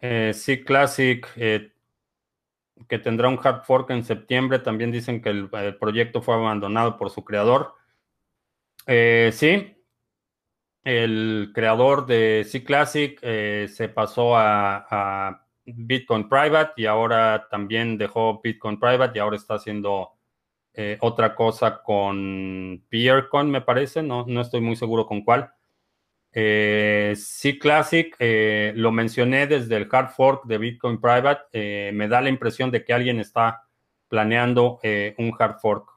[0.00, 1.26] Eh, sí, Classic.
[1.36, 1.72] Eh,
[2.86, 4.58] que tendrá un hard fork en septiembre.
[4.60, 5.48] También dicen que el,
[5.78, 7.74] proyecto fue abandonado por su creador.
[8.86, 9.76] Eh, sí,
[10.84, 18.40] el creador de C Classic eh, se pasó a, Bitcoin Private y ahora también dejó
[18.42, 20.12] Bitcoin Private y ahora está haciendo
[20.74, 24.02] eh, otra cosa con Peercoin, me parece.
[24.02, 25.52] No, no estoy muy seguro con cuál.
[26.32, 31.42] Eh, C Classic, eh, lo mencioné desde el hard fork de Bitcoin Private.
[31.52, 33.64] Eh, me da la impresión de que alguien está
[34.08, 34.78] planeando
[35.18, 35.88] un hard fork.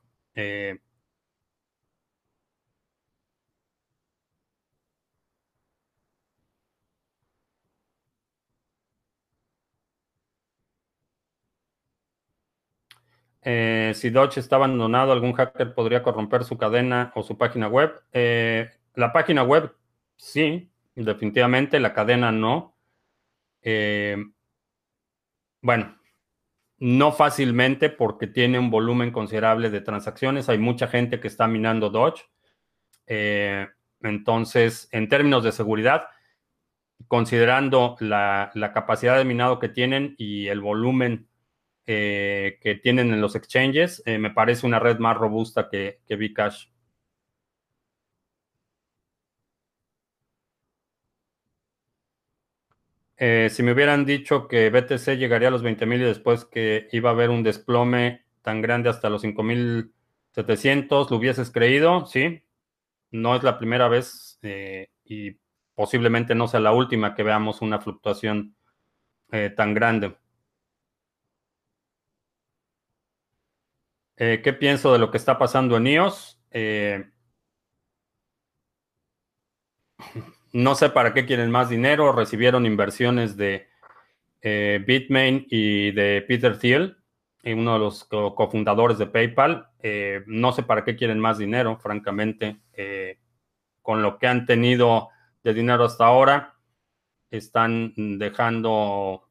[13.43, 17.91] Si Dodge está abandonado, algún hacker podría corromper su cadena o su página web.
[18.13, 19.73] la página web
[20.21, 22.77] Sí, definitivamente, la cadena no.
[23.63, 24.15] Eh,
[25.61, 25.97] bueno,
[26.77, 30.47] no fácilmente porque tiene un volumen considerable de transacciones.
[30.47, 32.21] Hay mucha gente que está minando Dodge.
[33.07, 33.67] Eh,
[34.01, 36.03] entonces, en términos de seguridad,
[37.07, 41.27] considerando la, capacidad de minado que tienen y el volumen
[41.87, 46.67] eh, que tienen en los exchanges, me parece una red más robusta que, que Bcash.
[53.17, 57.09] Eh, si me hubieran dicho que BTC llegaría a los 20.000 y después que iba
[57.11, 62.05] a haber un desplome tan grande hasta los 5.700, ¿lo hubieses creído?
[62.07, 62.43] Sí.
[63.11, 65.37] No es la primera vez eh, y
[65.75, 68.55] posiblemente no sea la última que veamos una fluctuación
[69.31, 70.17] eh, tan grande.
[74.21, 76.39] ¿Qué pienso de lo que está pasando en IOS?
[80.53, 82.11] No sé para qué quieren más dinero.
[82.11, 83.67] Recibieron inversiones de
[84.41, 86.97] eh, Bitmain y de Peter Thiel,
[87.43, 89.69] eh, uno de los cofundadores de PayPal.
[89.81, 92.61] Eh, no sé para qué quieren más dinero, francamente.
[93.81, 95.09] con lo que han tenido
[95.43, 96.55] de dinero hasta ahora,
[97.31, 99.27] están dejando,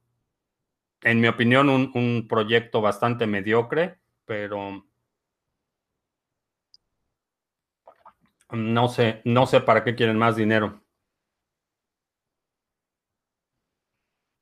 [1.02, 3.99] en mi opinión, un proyecto bastante mediocre,
[4.30, 4.84] pero
[8.52, 10.82] no sé, no sé para qué quieren más dinero.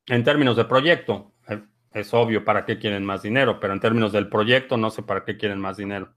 [0.08, 1.62] En términos de proyecto, eh,
[1.92, 5.24] es obvio para qué quieren más dinero, pero en términos del proyecto no sé para
[5.24, 6.16] qué quieren más dinero.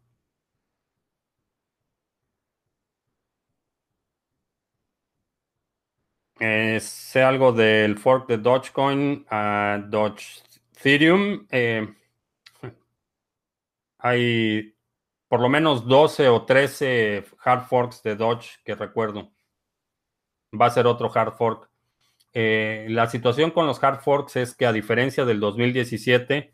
[6.40, 10.42] Eh, sé algo del fork de Dogecoin a Doge
[10.76, 11.46] Ethereum.
[11.52, 11.88] Eh,
[14.02, 14.76] hay
[15.28, 19.32] por lo menos 12 o 13 hard forks de Doge que recuerdo.
[20.60, 21.70] Va a ser otro hard fork.
[22.34, 26.52] Eh, la situación con los hard forks es que a diferencia del 2017,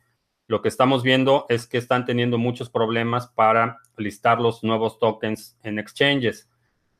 [0.47, 5.57] lo que estamos viendo es que están teniendo muchos problemas para listar los nuevos tokens
[5.63, 6.49] en exchanges.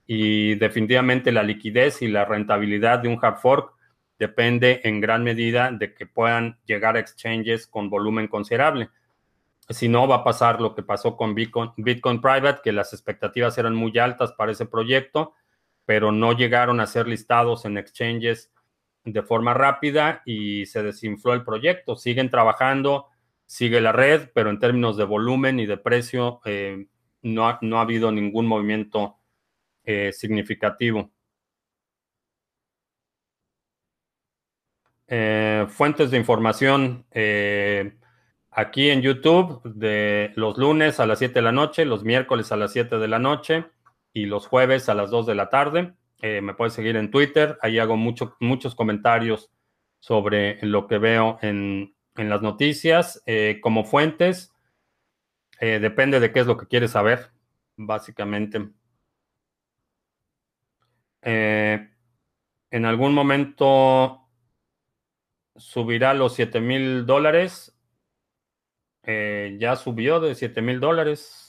[0.08, 3.74] Y definitivamente la liquidez y la rentabilidad de un hard fork
[4.18, 8.90] depende en gran medida de que puedan llegar a exchanges con volumen considerable.
[9.70, 13.76] Si no, va a pasar lo que pasó con Bitcoin, Private, que las expectativas eran
[13.76, 15.34] muy altas para ese proyecto,
[15.86, 18.52] pero no llegaron a ser listados en exchanges
[19.04, 21.98] de forma rápida y se desinfló el proyecto.
[21.98, 23.08] Siguen trabajando,
[23.46, 26.88] sigue la red, pero en términos de volumen y de precio eh,
[27.22, 29.18] no, ha, no, ha, habido ningún movimiento
[29.84, 31.12] eh, significativo.
[35.10, 37.06] Eh, fuentes de información
[38.58, 42.58] aquí en YouTube de los lunes a las 7 de la noche, los miércoles a
[42.58, 43.66] las 7 de la noche
[44.14, 45.94] y los jueves a las 2 de la tarde.
[46.24, 49.52] Eh, me puedes seguir en Twitter, ahí hago muchos comentarios
[50.00, 53.22] sobre lo que veo en, las noticias.
[53.28, 54.52] Eh, como fuentes,
[55.60, 57.30] eh, depende de qué es lo que quieres saber,
[57.76, 58.70] básicamente.
[61.22, 64.22] en algún momento
[65.56, 67.77] subirá los 7 mil dólares.
[69.60, 71.48] Ya subió de 7 mil dólares.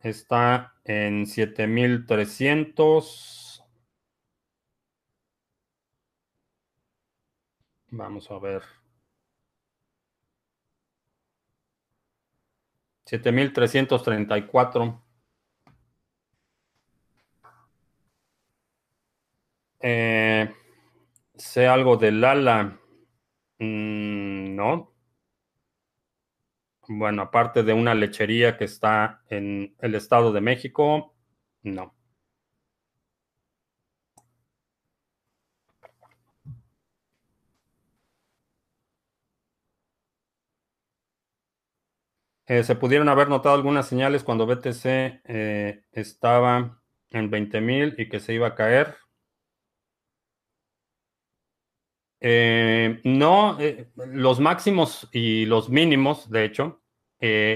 [0.00, 3.62] Está en 7300.
[7.90, 8.62] Vamos a ver.
[13.06, 15.02] 7334.
[19.80, 20.54] Eh,
[21.36, 22.77] sé algo del ala.
[23.60, 24.92] Mm, no.
[26.88, 31.14] Bueno, aparte de una lechería que está en el Estado de México,
[31.62, 31.94] no.
[42.46, 46.80] Eh, se pudieron haber notado algunas señales cuando BTC eh, estaba
[47.10, 48.96] en 20.000 y que se iba a caer.
[52.20, 53.58] Eh, no,
[53.96, 56.82] los máximos y los mínimos, de hecho,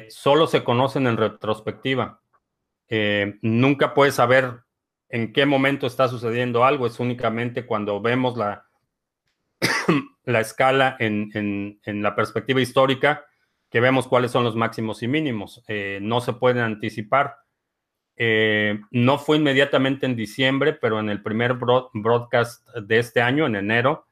[0.08, 2.20] solo se conocen en retrospectiva.
[3.42, 4.60] nunca puedes saber
[5.08, 8.66] en qué momento está sucediendo algo, es únicamente cuando vemos la,
[10.24, 13.24] la escala en la perspectiva histórica
[13.72, 15.64] que vemos cuáles son los máximos y mínimos.
[15.66, 17.38] Eh, no se pueden anticipar.
[18.16, 23.56] Eh, no fue inmediatamente en diciembre, pero en el primer broadcast de este año, en
[23.56, 24.06] enero,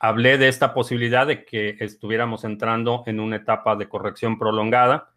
[0.00, 5.10] hablé de esta posibilidad de que estuviéramos entrando en una etapa de corrección prolongada.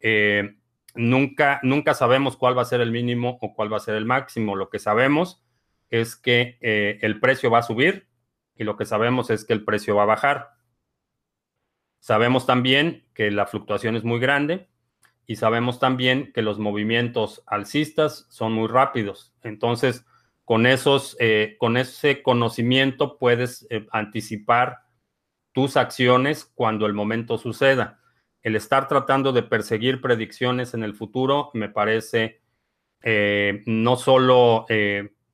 [0.00, 0.56] Eh,
[0.94, 4.04] nunca, nunca sabemos cuál va a ser el mínimo o cuál va a ser el
[4.04, 4.56] máximo.
[4.56, 5.42] Lo que sabemos
[5.90, 8.08] es que el precio va a subir
[8.54, 10.50] y lo que sabemos es que el precio va a bajar.
[12.00, 14.68] Sabemos también que la fluctuación es muy grande
[15.26, 19.34] y sabemos también que los movimientos alcistas son muy rápidos.
[19.42, 20.06] Entonces,
[20.48, 24.78] con, esos, eh, con ese conocimiento puedes eh, anticipar
[25.52, 28.00] tus acciones cuando el momento suceda.
[28.40, 32.40] El estar tratando de perseguir predicciones en el futuro me parece
[33.02, 34.64] eh, no solo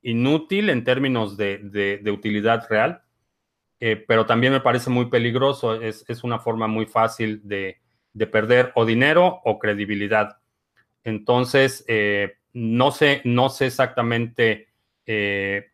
[0.01, 3.01] inútil en términos de utilidad real,
[3.79, 5.81] pero también me parece muy peligroso.
[5.81, 7.79] Es, una forma muy fácil de,
[8.33, 10.39] perder o dinero o credibilidad.
[11.05, 11.85] Entonces,
[12.51, 14.74] no, sé, no sé exactamente
[15.05, 15.71] eh,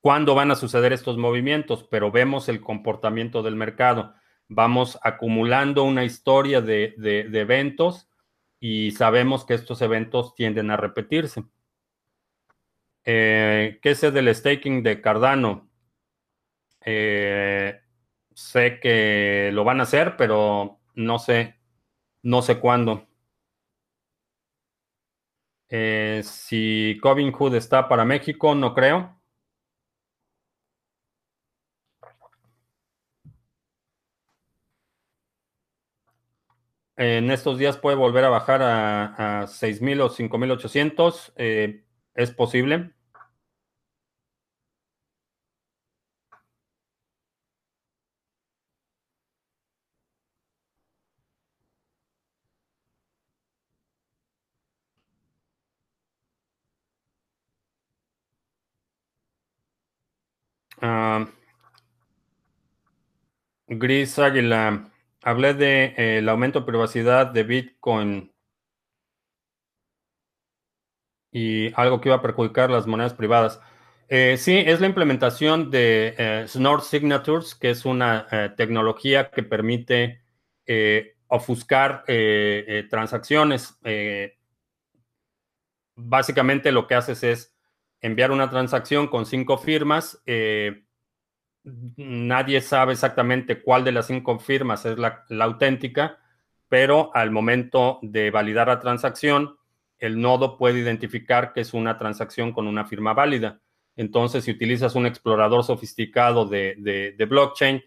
[0.00, 4.14] cuándo van a suceder estos movimientos, pero vemos el comportamiento del mercado.
[4.48, 6.94] Vamos acumulando una historia de,
[7.32, 8.08] eventos
[8.60, 11.44] y sabemos que estos eventos tienden a repetirse.
[13.02, 15.68] ¿Qué sé del staking de Cardano?
[16.88, 17.80] Eh,
[18.32, 21.56] sé que lo van a hacer, pero no sé,
[22.22, 23.05] no sé cuándo.
[25.68, 29.16] Eh, si Covin Hood está para México, no creo.
[36.96, 41.32] En estos días puede volver a bajar a, a 6.000 o 5.800.
[41.36, 42.92] Eh, es posible.
[60.80, 61.26] Ah,
[63.78, 64.90] Gris Águila,
[65.22, 68.32] hablé de eh, el aumento de privacidad de Bitcoin
[71.32, 73.60] y algo que iba a perjudicar las monedas privadas.
[74.08, 80.22] Eh, sí, es la implementación de eh, Snort Signatures, que es una tecnología que permite
[81.28, 82.04] ofuscar
[82.88, 83.78] transacciones.
[85.96, 87.56] básicamente lo que haces es
[88.00, 90.22] enviar una transacción con cinco firmas.
[91.96, 96.18] Nadie sabe exactamente cuál de las cinco firmas es la, auténtica,
[96.68, 99.56] pero al momento de validar la transacción,
[99.98, 103.60] el nodo puede identificar que es una transacción con una firma válida.
[103.96, 107.82] Entonces, si utilizas un explorador sofisticado de, blockchain,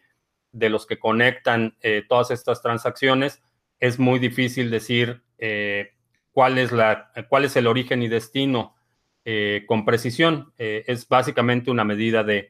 [0.51, 3.41] de los que conectan eh, todas estas transacciones,
[3.79, 5.91] es muy difícil decir eh,
[6.31, 8.75] cuál, es la, cuál es el origen y destino
[9.23, 10.51] eh, con precisión.
[10.57, 12.49] Es básicamente una medida de,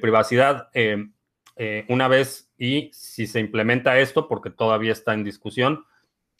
[0.00, 0.68] privacidad.
[0.74, 1.06] Eh,
[1.88, 5.84] una vez y si se implementa esto, porque todavía está en discusión,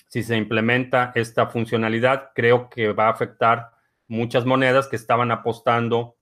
[0.09, 3.71] si se implementa esta funcionalidad, creo que va a afectar
[4.09, 6.17] muchas monedas que estaban apostando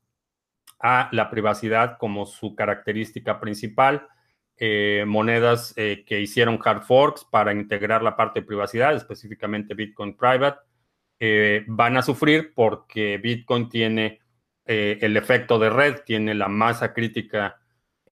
[0.80, 4.08] a la privacidad como su característica principal.
[5.06, 10.58] monedas que hicieron hard forks para integrar la parte de privacidad, específicamente Bitcoin Private,
[11.22, 14.19] eh, van a sufrir porque Bitcoin tiene
[14.72, 17.60] eh, el efecto de red, tiene la masa crítica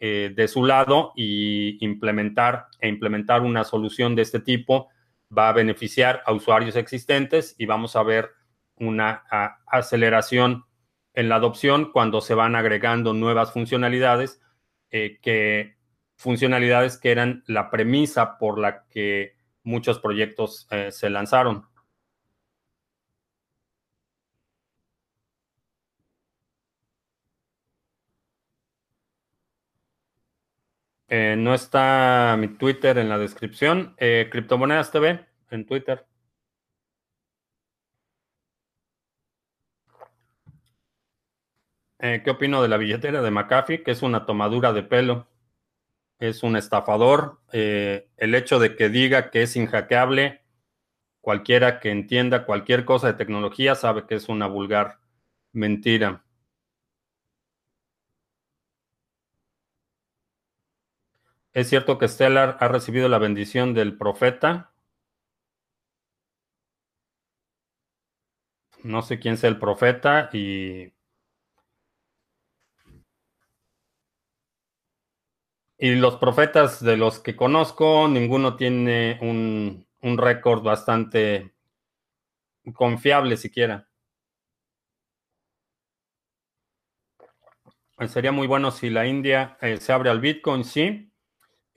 [0.00, 4.88] eh, de su lado y implementar e implementar una solución de este tipo
[5.36, 8.30] va a beneficiar a usuarios existentes y vamos a ver
[8.74, 9.22] una
[9.68, 10.64] aceleración
[11.14, 14.40] en la adopción cuando se van agregando nuevas funcionalidades
[14.90, 15.76] que
[16.16, 21.67] funcionalidades que eran la premisa por la que muchos proyectos se lanzaron.
[31.08, 33.94] Eh, no está mi Twitter en la descripción.
[33.98, 36.06] Eh, Criptomonedas TV en Twitter.
[42.00, 43.82] Eh, ¿Qué opino de la billetera de McAfee?
[43.82, 45.26] Que es una tomadura de pelo.
[46.20, 47.40] es un estafador.
[47.52, 50.42] Eh, el hecho de que diga que es inhackeable,
[51.20, 55.00] cualquiera que entienda cualquier cosa de tecnología sabe que es una vulgar
[55.52, 56.24] mentira.
[61.58, 64.70] ¿Es cierto que Stellar ha recibido la bendición del profeta?
[68.84, 70.92] No sé quién sea el profeta y
[75.78, 79.84] Y los profetas de los que conozco, ninguno tiene un,
[80.16, 81.52] récord bastante
[82.72, 83.88] confiable siquiera.
[88.06, 91.08] Sería muy bueno si la India eh, se abre al Bitcoin, sí.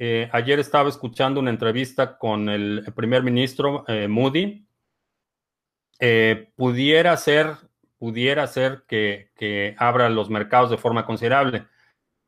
[0.04, 4.66] Eh, ayer estaba escuchando una entrevista con el primer ministro Moody.
[6.56, 7.56] pudiera ser,
[8.00, 8.50] pudiera
[8.88, 11.68] que, que abra los mercados de forma considerable.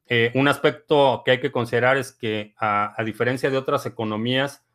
[0.08, 4.66] Eh, un aspecto que hay que considerar es que, a, diferencia de otras economías,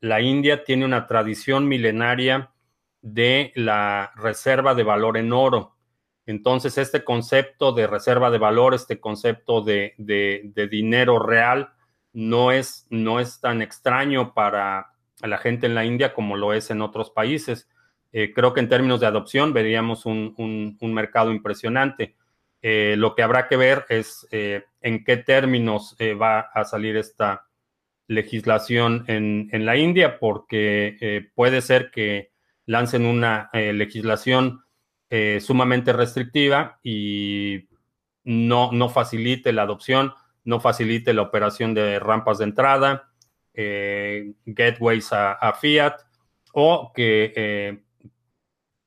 [0.00, 2.52] la India tiene una tradición milenaria
[3.00, 5.76] de la reserva de valor en oro.
[6.26, 9.94] Entonces, este concepto de reserva de valor, este concepto de,
[10.70, 11.72] dinero real,
[12.16, 14.86] no es, no es, tan extraño para
[15.20, 17.68] la gente en la India como lo es en otros países.
[18.10, 22.16] Eh, creo que en términos de adopción veríamos un mercado impresionante.
[22.62, 27.48] Eh, lo que habrá que ver es eh, en qué términos va a salir esta
[28.08, 32.30] legislación en, la India, porque puede ser que
[32.64, 34.62] lancen una legislación
[35.40, 37.68] sumamente restrictiva y
[38.24, 40.14] no, no facilite la adopción,
[40.46, 43.10] no facilite la operación de rampas de entrada,
[44.44, 45.96] gateways a, Fiat,
[46.52, 47.82] o que,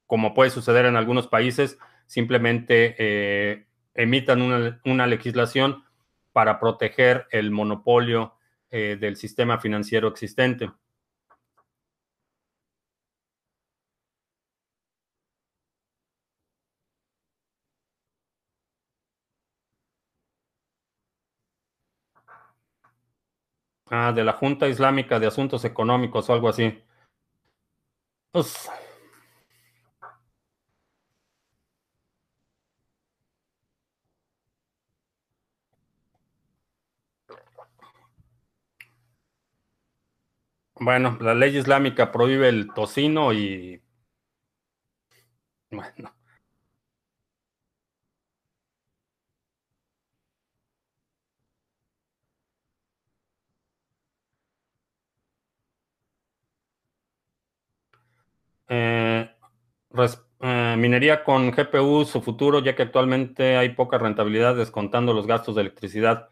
[0.08, 4.42] como puede suceder en algunos países, simplemente emitan
[4.86, 5.84] una, legislación
[6.32, 8.36] para proteger el monopolio
[8.72, 10.72] eh, del sistema financiero existente.
[23.92, 26.82] Ah, de la Junta Islámica de Asuntos Económicos o algo así.
[28.32, 28.70] Pues,
[40.80, 43.84] Bueno, la ley islámica prohíbe el tocino y...
[45.72, 46.19] Bueno.
[58.70, 59.28] Eh,
[60.42, 65.56] eh, minería con GPU, su futuro, ya que actualmente hay poca rentabilidad descontando los gastos
[65.56, 66.30] de electricidad.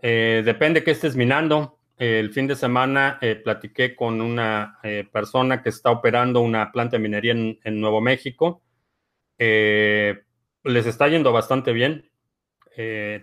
[0.00, 4.78] Eh, depende que estés minando el fin de semana platiqué con una
[5.12, 8.62] persona que está operando una planta de minería en, Nuevo México.
[9.38, 10.16] Les
[10.64, 12.10] está yendo bastante bien.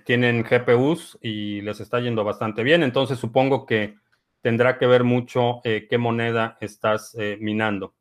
[0.05, 2.83] tienen GPUs y les está yendo bastante bien.
[2.83, 3.95] Entonces supongo que
[4.41, 7.96] tendrá que ver mucho qué moneda estás minando.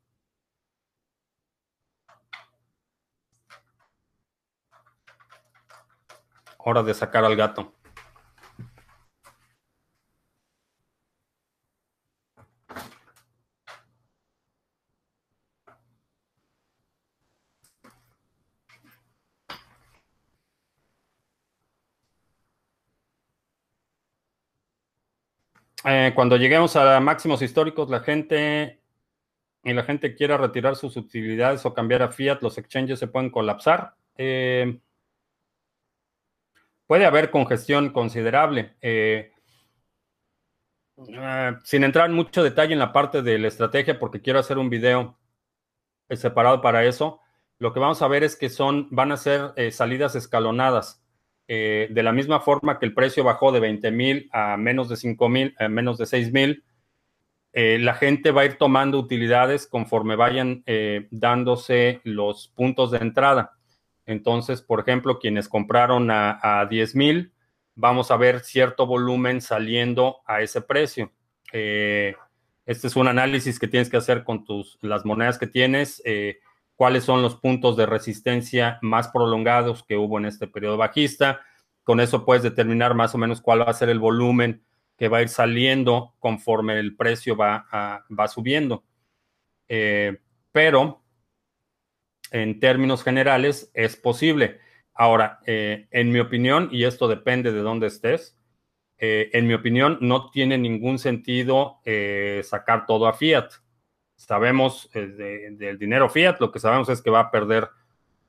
[6.69, 7.73] Hora de sacar al gato.
[25.85, 28.81] Eh, cuando lleguemos a máximos históricos, la gente
[29.63, 33.29] y la gente quiera retirar sus utilidades o cambiar a fiat, los exchanges se pueden
[33.29, 33.95] colapsar.
[34.17, 34.81] Eh,
[36.87, 38.75] puede haber congestión considerable.
[38.81, 39.31] Eh,
[41.63, 44.69] sin entrar en mucho detalle en la parte de la estrategia, porque quiero hacer un
[44.69, 45.19] video
[46.09, 47.19] separado para eso,
[47.59, 51.03] lo que vamos a ver es que son, van a ser salidas escalonadas.
[51.49, 54.97] Eh, de la misma forma que el precio bajó de 20 mil a menos de
[54.97, 56.65] 5 mil, a menos de 6 mil,
[57.53, 62.97] eh, la gente va a ir tomando utilidades conforme vayan eh, dándose los puntos de
[62.97, 63.56] entrada.
[64.07, 67.33] Entonces, por ejemplo, quienes compraron a, a 10 mil,
[67.75, 71.11] vamos a ver cierto volumen saliendo a ese precio.
[71.51, 76.01] este es un análisis que tienes que hacer con tus, las monedas que tienes
[76.77, 81.41] cuáles son los puntos de resistencia más prolongados que hubo en este periodo bajista.
[81.83, 84.63] Con eso puedes determinar más o menos cuál va a ser el volumen
[84.95, 88.83] que va a ir saliendo conforme el precio va, va subiendo.
[89.67, 90.17] Eh,
[90.51, 91.01] pero
[92.31, 94.59] en términos generales es posible.
[94.93, 98.37] Ahora, eh, en mi opinión, y esto depende de dónde estés,
[98.97, 101.81] eh, en mi opinión, no tiene ningún sentido
[102.43, 103.49] sacar todo a fiat.
[104.15, 107.69] Sabemos del dinero fiat, lo que sabemos es que va a perder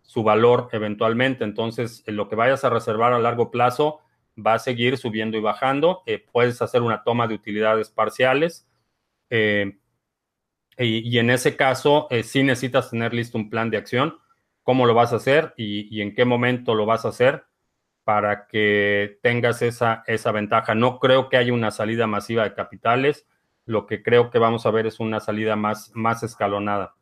[0.03, 1.44] su valor eventualmente.
[1.44, 4.01] Entonces, lo que vayas a reservar a largo plazo
[4.36, 6.03] va a seguir subiendo y bajando.
[6.32, 8.68] puedes hacer una toma de utilidades parciales.
[10.79, 14.18] Y, en ese caso, eh, sí necesitas tener listo un plan de acción,
[14.62, 17.45] cómo lo vas a hacer y, en qué momento lo vas a hacer
[18.05, 20.74] para que tengas esa, esa ventaja.
[20.74, 23.26] No creo que haya una salida masiva de capitales.
[23.66, 26.95] Lo que creo que vamos a ver es una salida más, más escalonada.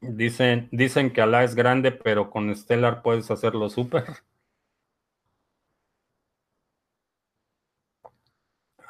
[0.00, 4.04] Dicen, dicen que Alá es grande, pero con Stellar puedes hacerlo súper.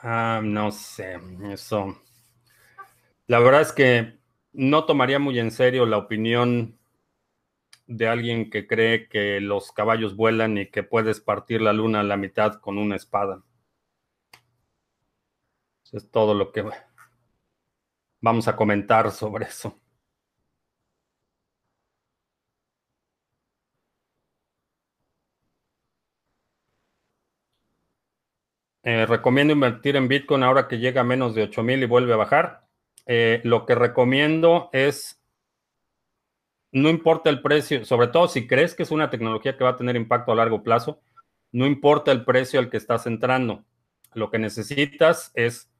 [0.02, 1.18] Ah, no sé,
[1.50, 2.00] eso.
[3.26, 4.18] La verdad es que
[4.52, 6.78] no tomaría muy en serio la opinión
[7.86, 12.04] de alguien que cree que los caballos vuelan y que puedes partir la luna a
[12.04, 13.42] la mitad con una espada.
[15.84, 16.64] Eso es todo lo que
[18.20, 19.80] vamos a comentar sobre eso.
[28.90, 32.16] Eh, recomiendo invertir en Bitcoin ahora que llega a menos de 8000 y vuelve a
[32.16, 32.66] bajar.
[33.04, 35.22] Eh, lo que recomiendo es,
[36.72, 39.76] no importa el precio, sobre todo si crees que es una tecnología que va a
[39.76, 41.02] tener impacto a largo plazo,
[41.52, 43.62] no importa el precio al que estás entrando.
[44.14, 45.70] Lo que necesitas es,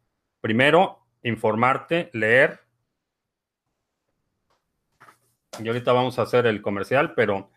[0.42, 2.60] primero, informarte, leer.
[5.58, 7.50] Y ahorita vamos a hacer el comercial, pero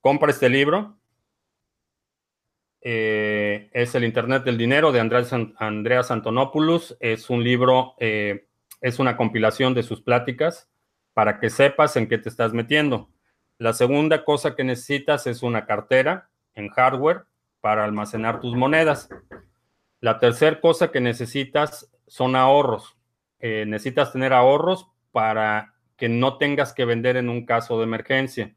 [0.00, 0.96] compra este libro
[2.82, 6.96] eh, es El Internet del Dinero de Andreas Antonopoulos.
[7.00, 8.48] Es un libro, eh,
[8.80, 10.68] es una compilación de sus pláticas
[11.14, 13.10] para que sepas en qué te estás metiendo.
[13.58, 17.24] La segunda cosa que necesitas es una cartera en hardware
[17.60, 19.08] para almacenar tus monedas.
[20.00, 22.96] La tercera cosa que necesitas son ahorros.
[23.38, 28.56] Eh, necesitas tener ahorros para que no tengas que vender en un caso de emergencia.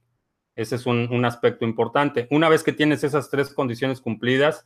[0.55, 2.27] Ese es un, aspecto importante.
[2.31, 4.65] Una vez que tienes esas tres condiciones cumplidas,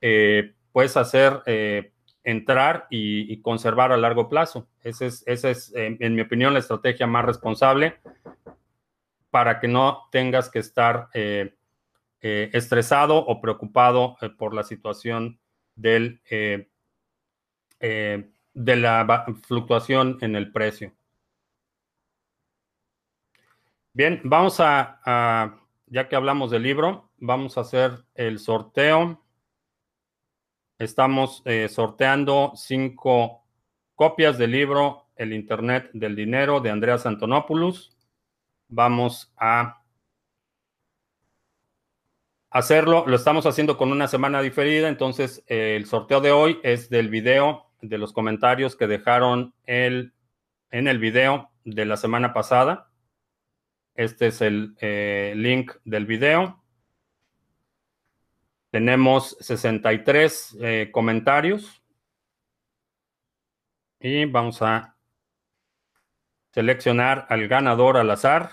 [0.00, 1.92] eh, puedes hacer eh,
[2.24, 4.68] entrar y, conservar a largo plazo.
[4.82, 8.00] Esa es, es en mi opinión, la estrategia más responsable
[9.30, 11.54] para que no tengas que estar eh,
[12.20, 15.38] estresado o preocupado por la situación
[15.74, 16.22] del,
[17.78, 20.92] de la fluctuación en el precio.
[23.96, 29.24] Bien, vamos a, ya que hablamos del libro, vamos a hacer el sorteo.
[30.78, 33.46] Estamos eh, sorteando cinco
[33.94, 37.96] copias del libro El Internet del Dinero de Andreas Antonopoulos.
[38.68, 39.82] Vamos a
[42.50, 43.04] hacerlo.
[43.06, 47.08] Lo estamos haciendo con una semana diferida, entonces eh, el sorteo de hoy es del
[47.08, 50.12] video, de los comentarios que dejaron el,
[50.70, 52.90] en el video de la semana pasada.
[53.96, 56.62] Este es el eh, link del video.
[58.70, 61.82] Tenemos 63 eh, comentarios.
[63.98, 64.98] Y vamos a
[66.52, 68.50] seleccionar al ganador al azar.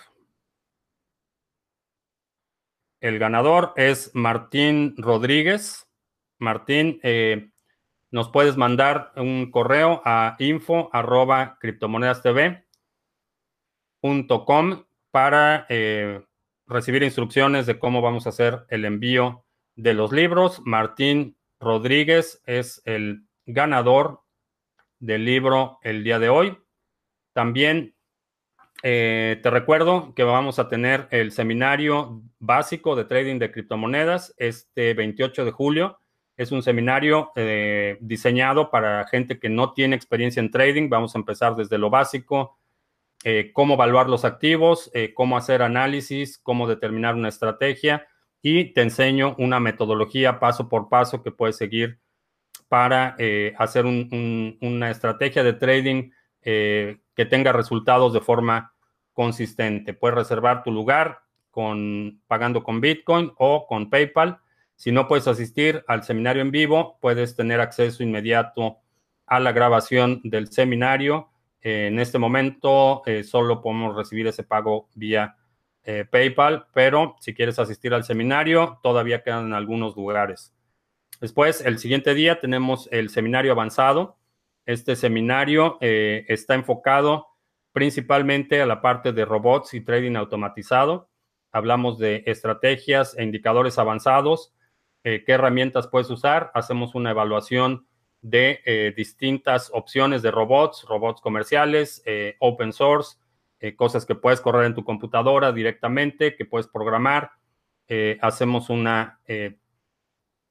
[3.01, 5.89] El ganador es Martín Rodríguez.
[6.39, 7.49] Martín, eh,
[8.11, 11.57] nos puedes mandar un correo a info arroba
[15.13, 16.25] para eh,
[16.65, 19.45] recibir instrucciones de cómo vamos a hacer el envío
[19.75, 20.59] de los libros.
[20.65, 24.21] Martín Rodríguez es el ganador
[24.97, 26.57] del libro el día de hoy.
[27.31, 27.93] También
[28.81, 34.95] eh, te recuerdo que vamos a tener el seminario básico de trading de criptomonedas este
[34.95, 35.99] 28 de julio.
[36.37, 40.89] Es un seminario eh, diseñado para gente que no tiene experiencia en trading.
[40.89, 42.57] Vamos a empezar desde lo básico,
[43.23, 48.05] eh, cómo evaluar los activos, eh, cómo hacer análisis, cómo determinar una estrategia
[48.41, 51.99] y te enseño una metodología paso por paso que puedes seguir
[52.67, 56.11] para eh, hacer una estrategia de trading
[56.41, 58.73] que tenga resultados de forma
[59.13, 59.93] consistente.
[59.93, 61.21] Puedes reservar tu lugar
[62.27, 64.39] pagando con Bitcoin o con PayPal.
[64.75, 68.79] Si no puedes asistir al seminario en vivo, puedes tener acceso inmediato
[69.25, 71.29] a la grabación del seminario
[71.63, 75.37] en este momento eh, solo podemos recibir ese pago vía
[75.85, 80.53] eh, PayPal, pero si quieres asistir al seminario, todavía quedan algunos lugares.
[81.19, 84.17] Después, el siguiente día tenemos el seminario avanzado.
[84.65, 87.27] Este seminario eh, está enfocado
[87.71, 91.09] principalmente a la parte de robots y trading automatizado.
[91.51, 94.53] Hablamos de estrategias e indicadores avanzados,
[95.03, 96.51] eh, qué herramientas puedes usar.
[96.53, 97.87] Hacemos una evaluación
[98.23, 103.17] de eh, distintas opciones de robots, robots comerciales, eh, open source,
[103.77, 107.31] cosas que puedes correr en tu computadora directamente, que puedes programar.
[108.19, 109.21] hacemos una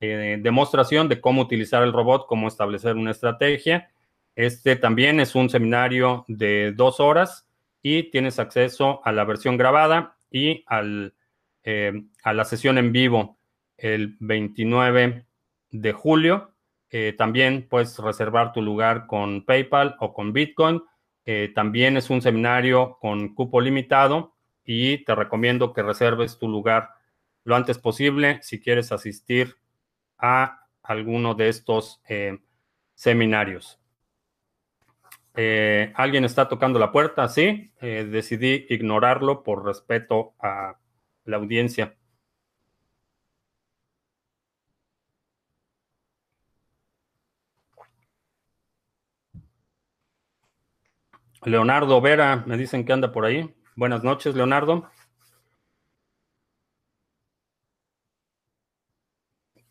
[0.01, 3.91] demostración de cómo utilizar el robot, cómo establecer una estrategia
[4.35, 7.47] este también es un seminario de dos horas
[7.83, 11.15] y tienes acceso a la versión grabada y al,
[11.65, 13.39] eh, a la sesión en vivo
[13.77, 15.27] el 29
[15.71, 16.52] de julio.
[16.93, 20.83] Eh, también puedes reservar tu lugar con PayPal o con Bitcoin.
[21.25, 24.35] Eh, también es un seminario con cupo limitado
[24.65, 26.91] y te recomiendo que reserves tu lugar
[27.43, 29.57] lo antes posible si quieres asistir
[30.19, 32.01] a alguno de estos
[32.95, 33.83] seminarios.
[35.35, 37.73] Eh, alguien está tocando la puerta, sí.
[37.81, 40.79] Eh, decidí ignorarlo por respeto a
[41.25, 41.97] la audiencia.
[51.45, 53.55] Leonardo Vera, me dicen que anda por ahí.
[53.75, 54.91] Buenas noches, Leonardo.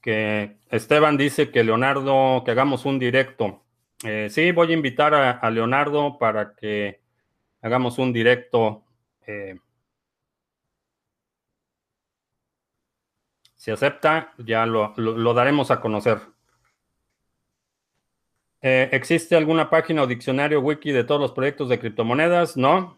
[0.02, 3.64] Que Esteban dice que Leonardo, que hagamos un directo.
[4.04, 7.02] Eh, sí, voy a invitar a, Leonardo para que
[7.62, 8.84] hagamos un directo.
[9.28, 9.60] Eh,
[13.56, 16.20] si acepta, ya lo, daremos a conocer.
[18.62, 22.58] Eh, ¿Existe alguna página o diccionario wiki de todos los proyectos de criptomonedas?
[22.58, 22.96] No.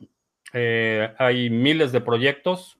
[0.53, 2.79] hay miles de proyectos.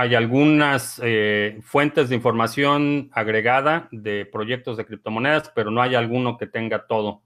[0.00, 6.38] Hay algunas eh, fuentes de información agregada de proyectos de criptomonedas, pero no hay alguno
[6.38, 7.24] que tenga todo.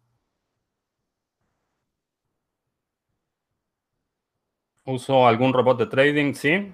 [4.85, 6.73] Uso algún robot de trading, sí.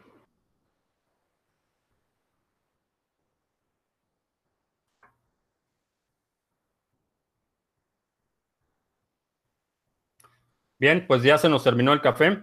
[10.79, 12.39] Bien, pues ya se nos terminó el café.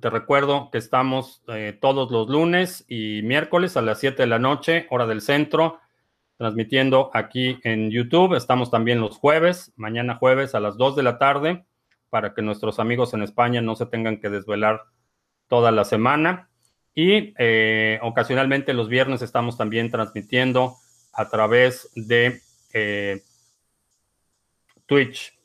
[0.00, 4.40] Te recuerdo que estamos eh, todos los lunes y miércoles a las 7 de la
[4.40, 5.78] noche, hora del centro,
[6.38, 8.34] transmitiendo aquí en YouTube.
[8.34, 11.64] Estamos también los jueves, mañana jueves a las 2 de la tarde,
[12.10, 14.82] para que nuestros amigos en España no se tengan que desvelar
[15.46, 16.48] toda la semana.
[16.94, 20.76] Y eh, ocasionalmente los viernes estamos también transmitiendo
[21.12, 22.40] a través de
[22.72, 23.22] eh,
[24.86, 25.38] Twitch.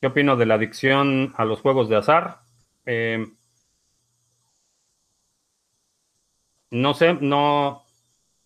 [0.00, 2.40] ¿Qué opino de la adicción a los juegos de azar?
[2.86, 3.26] Eh,
[6.70, 7.82] no sé, no,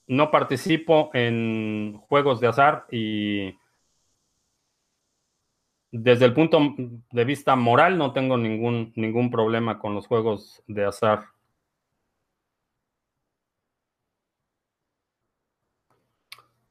[0.06, 3.54] no participo en juegos de azar y
[5.92, 6.58] desde el punto
[7.10, 11.24] de vista moral no tengo ningún, ningún problema con los juegos de azar.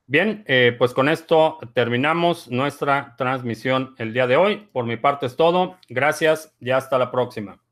[0.05, 4.67] Bien, eh, pues con esto terminamos nuestra transmisión el día de hoy.
[4.73, 5.77] Por mi parte es todo.
[5.87, 7.62] Gracias y hasta la próxima.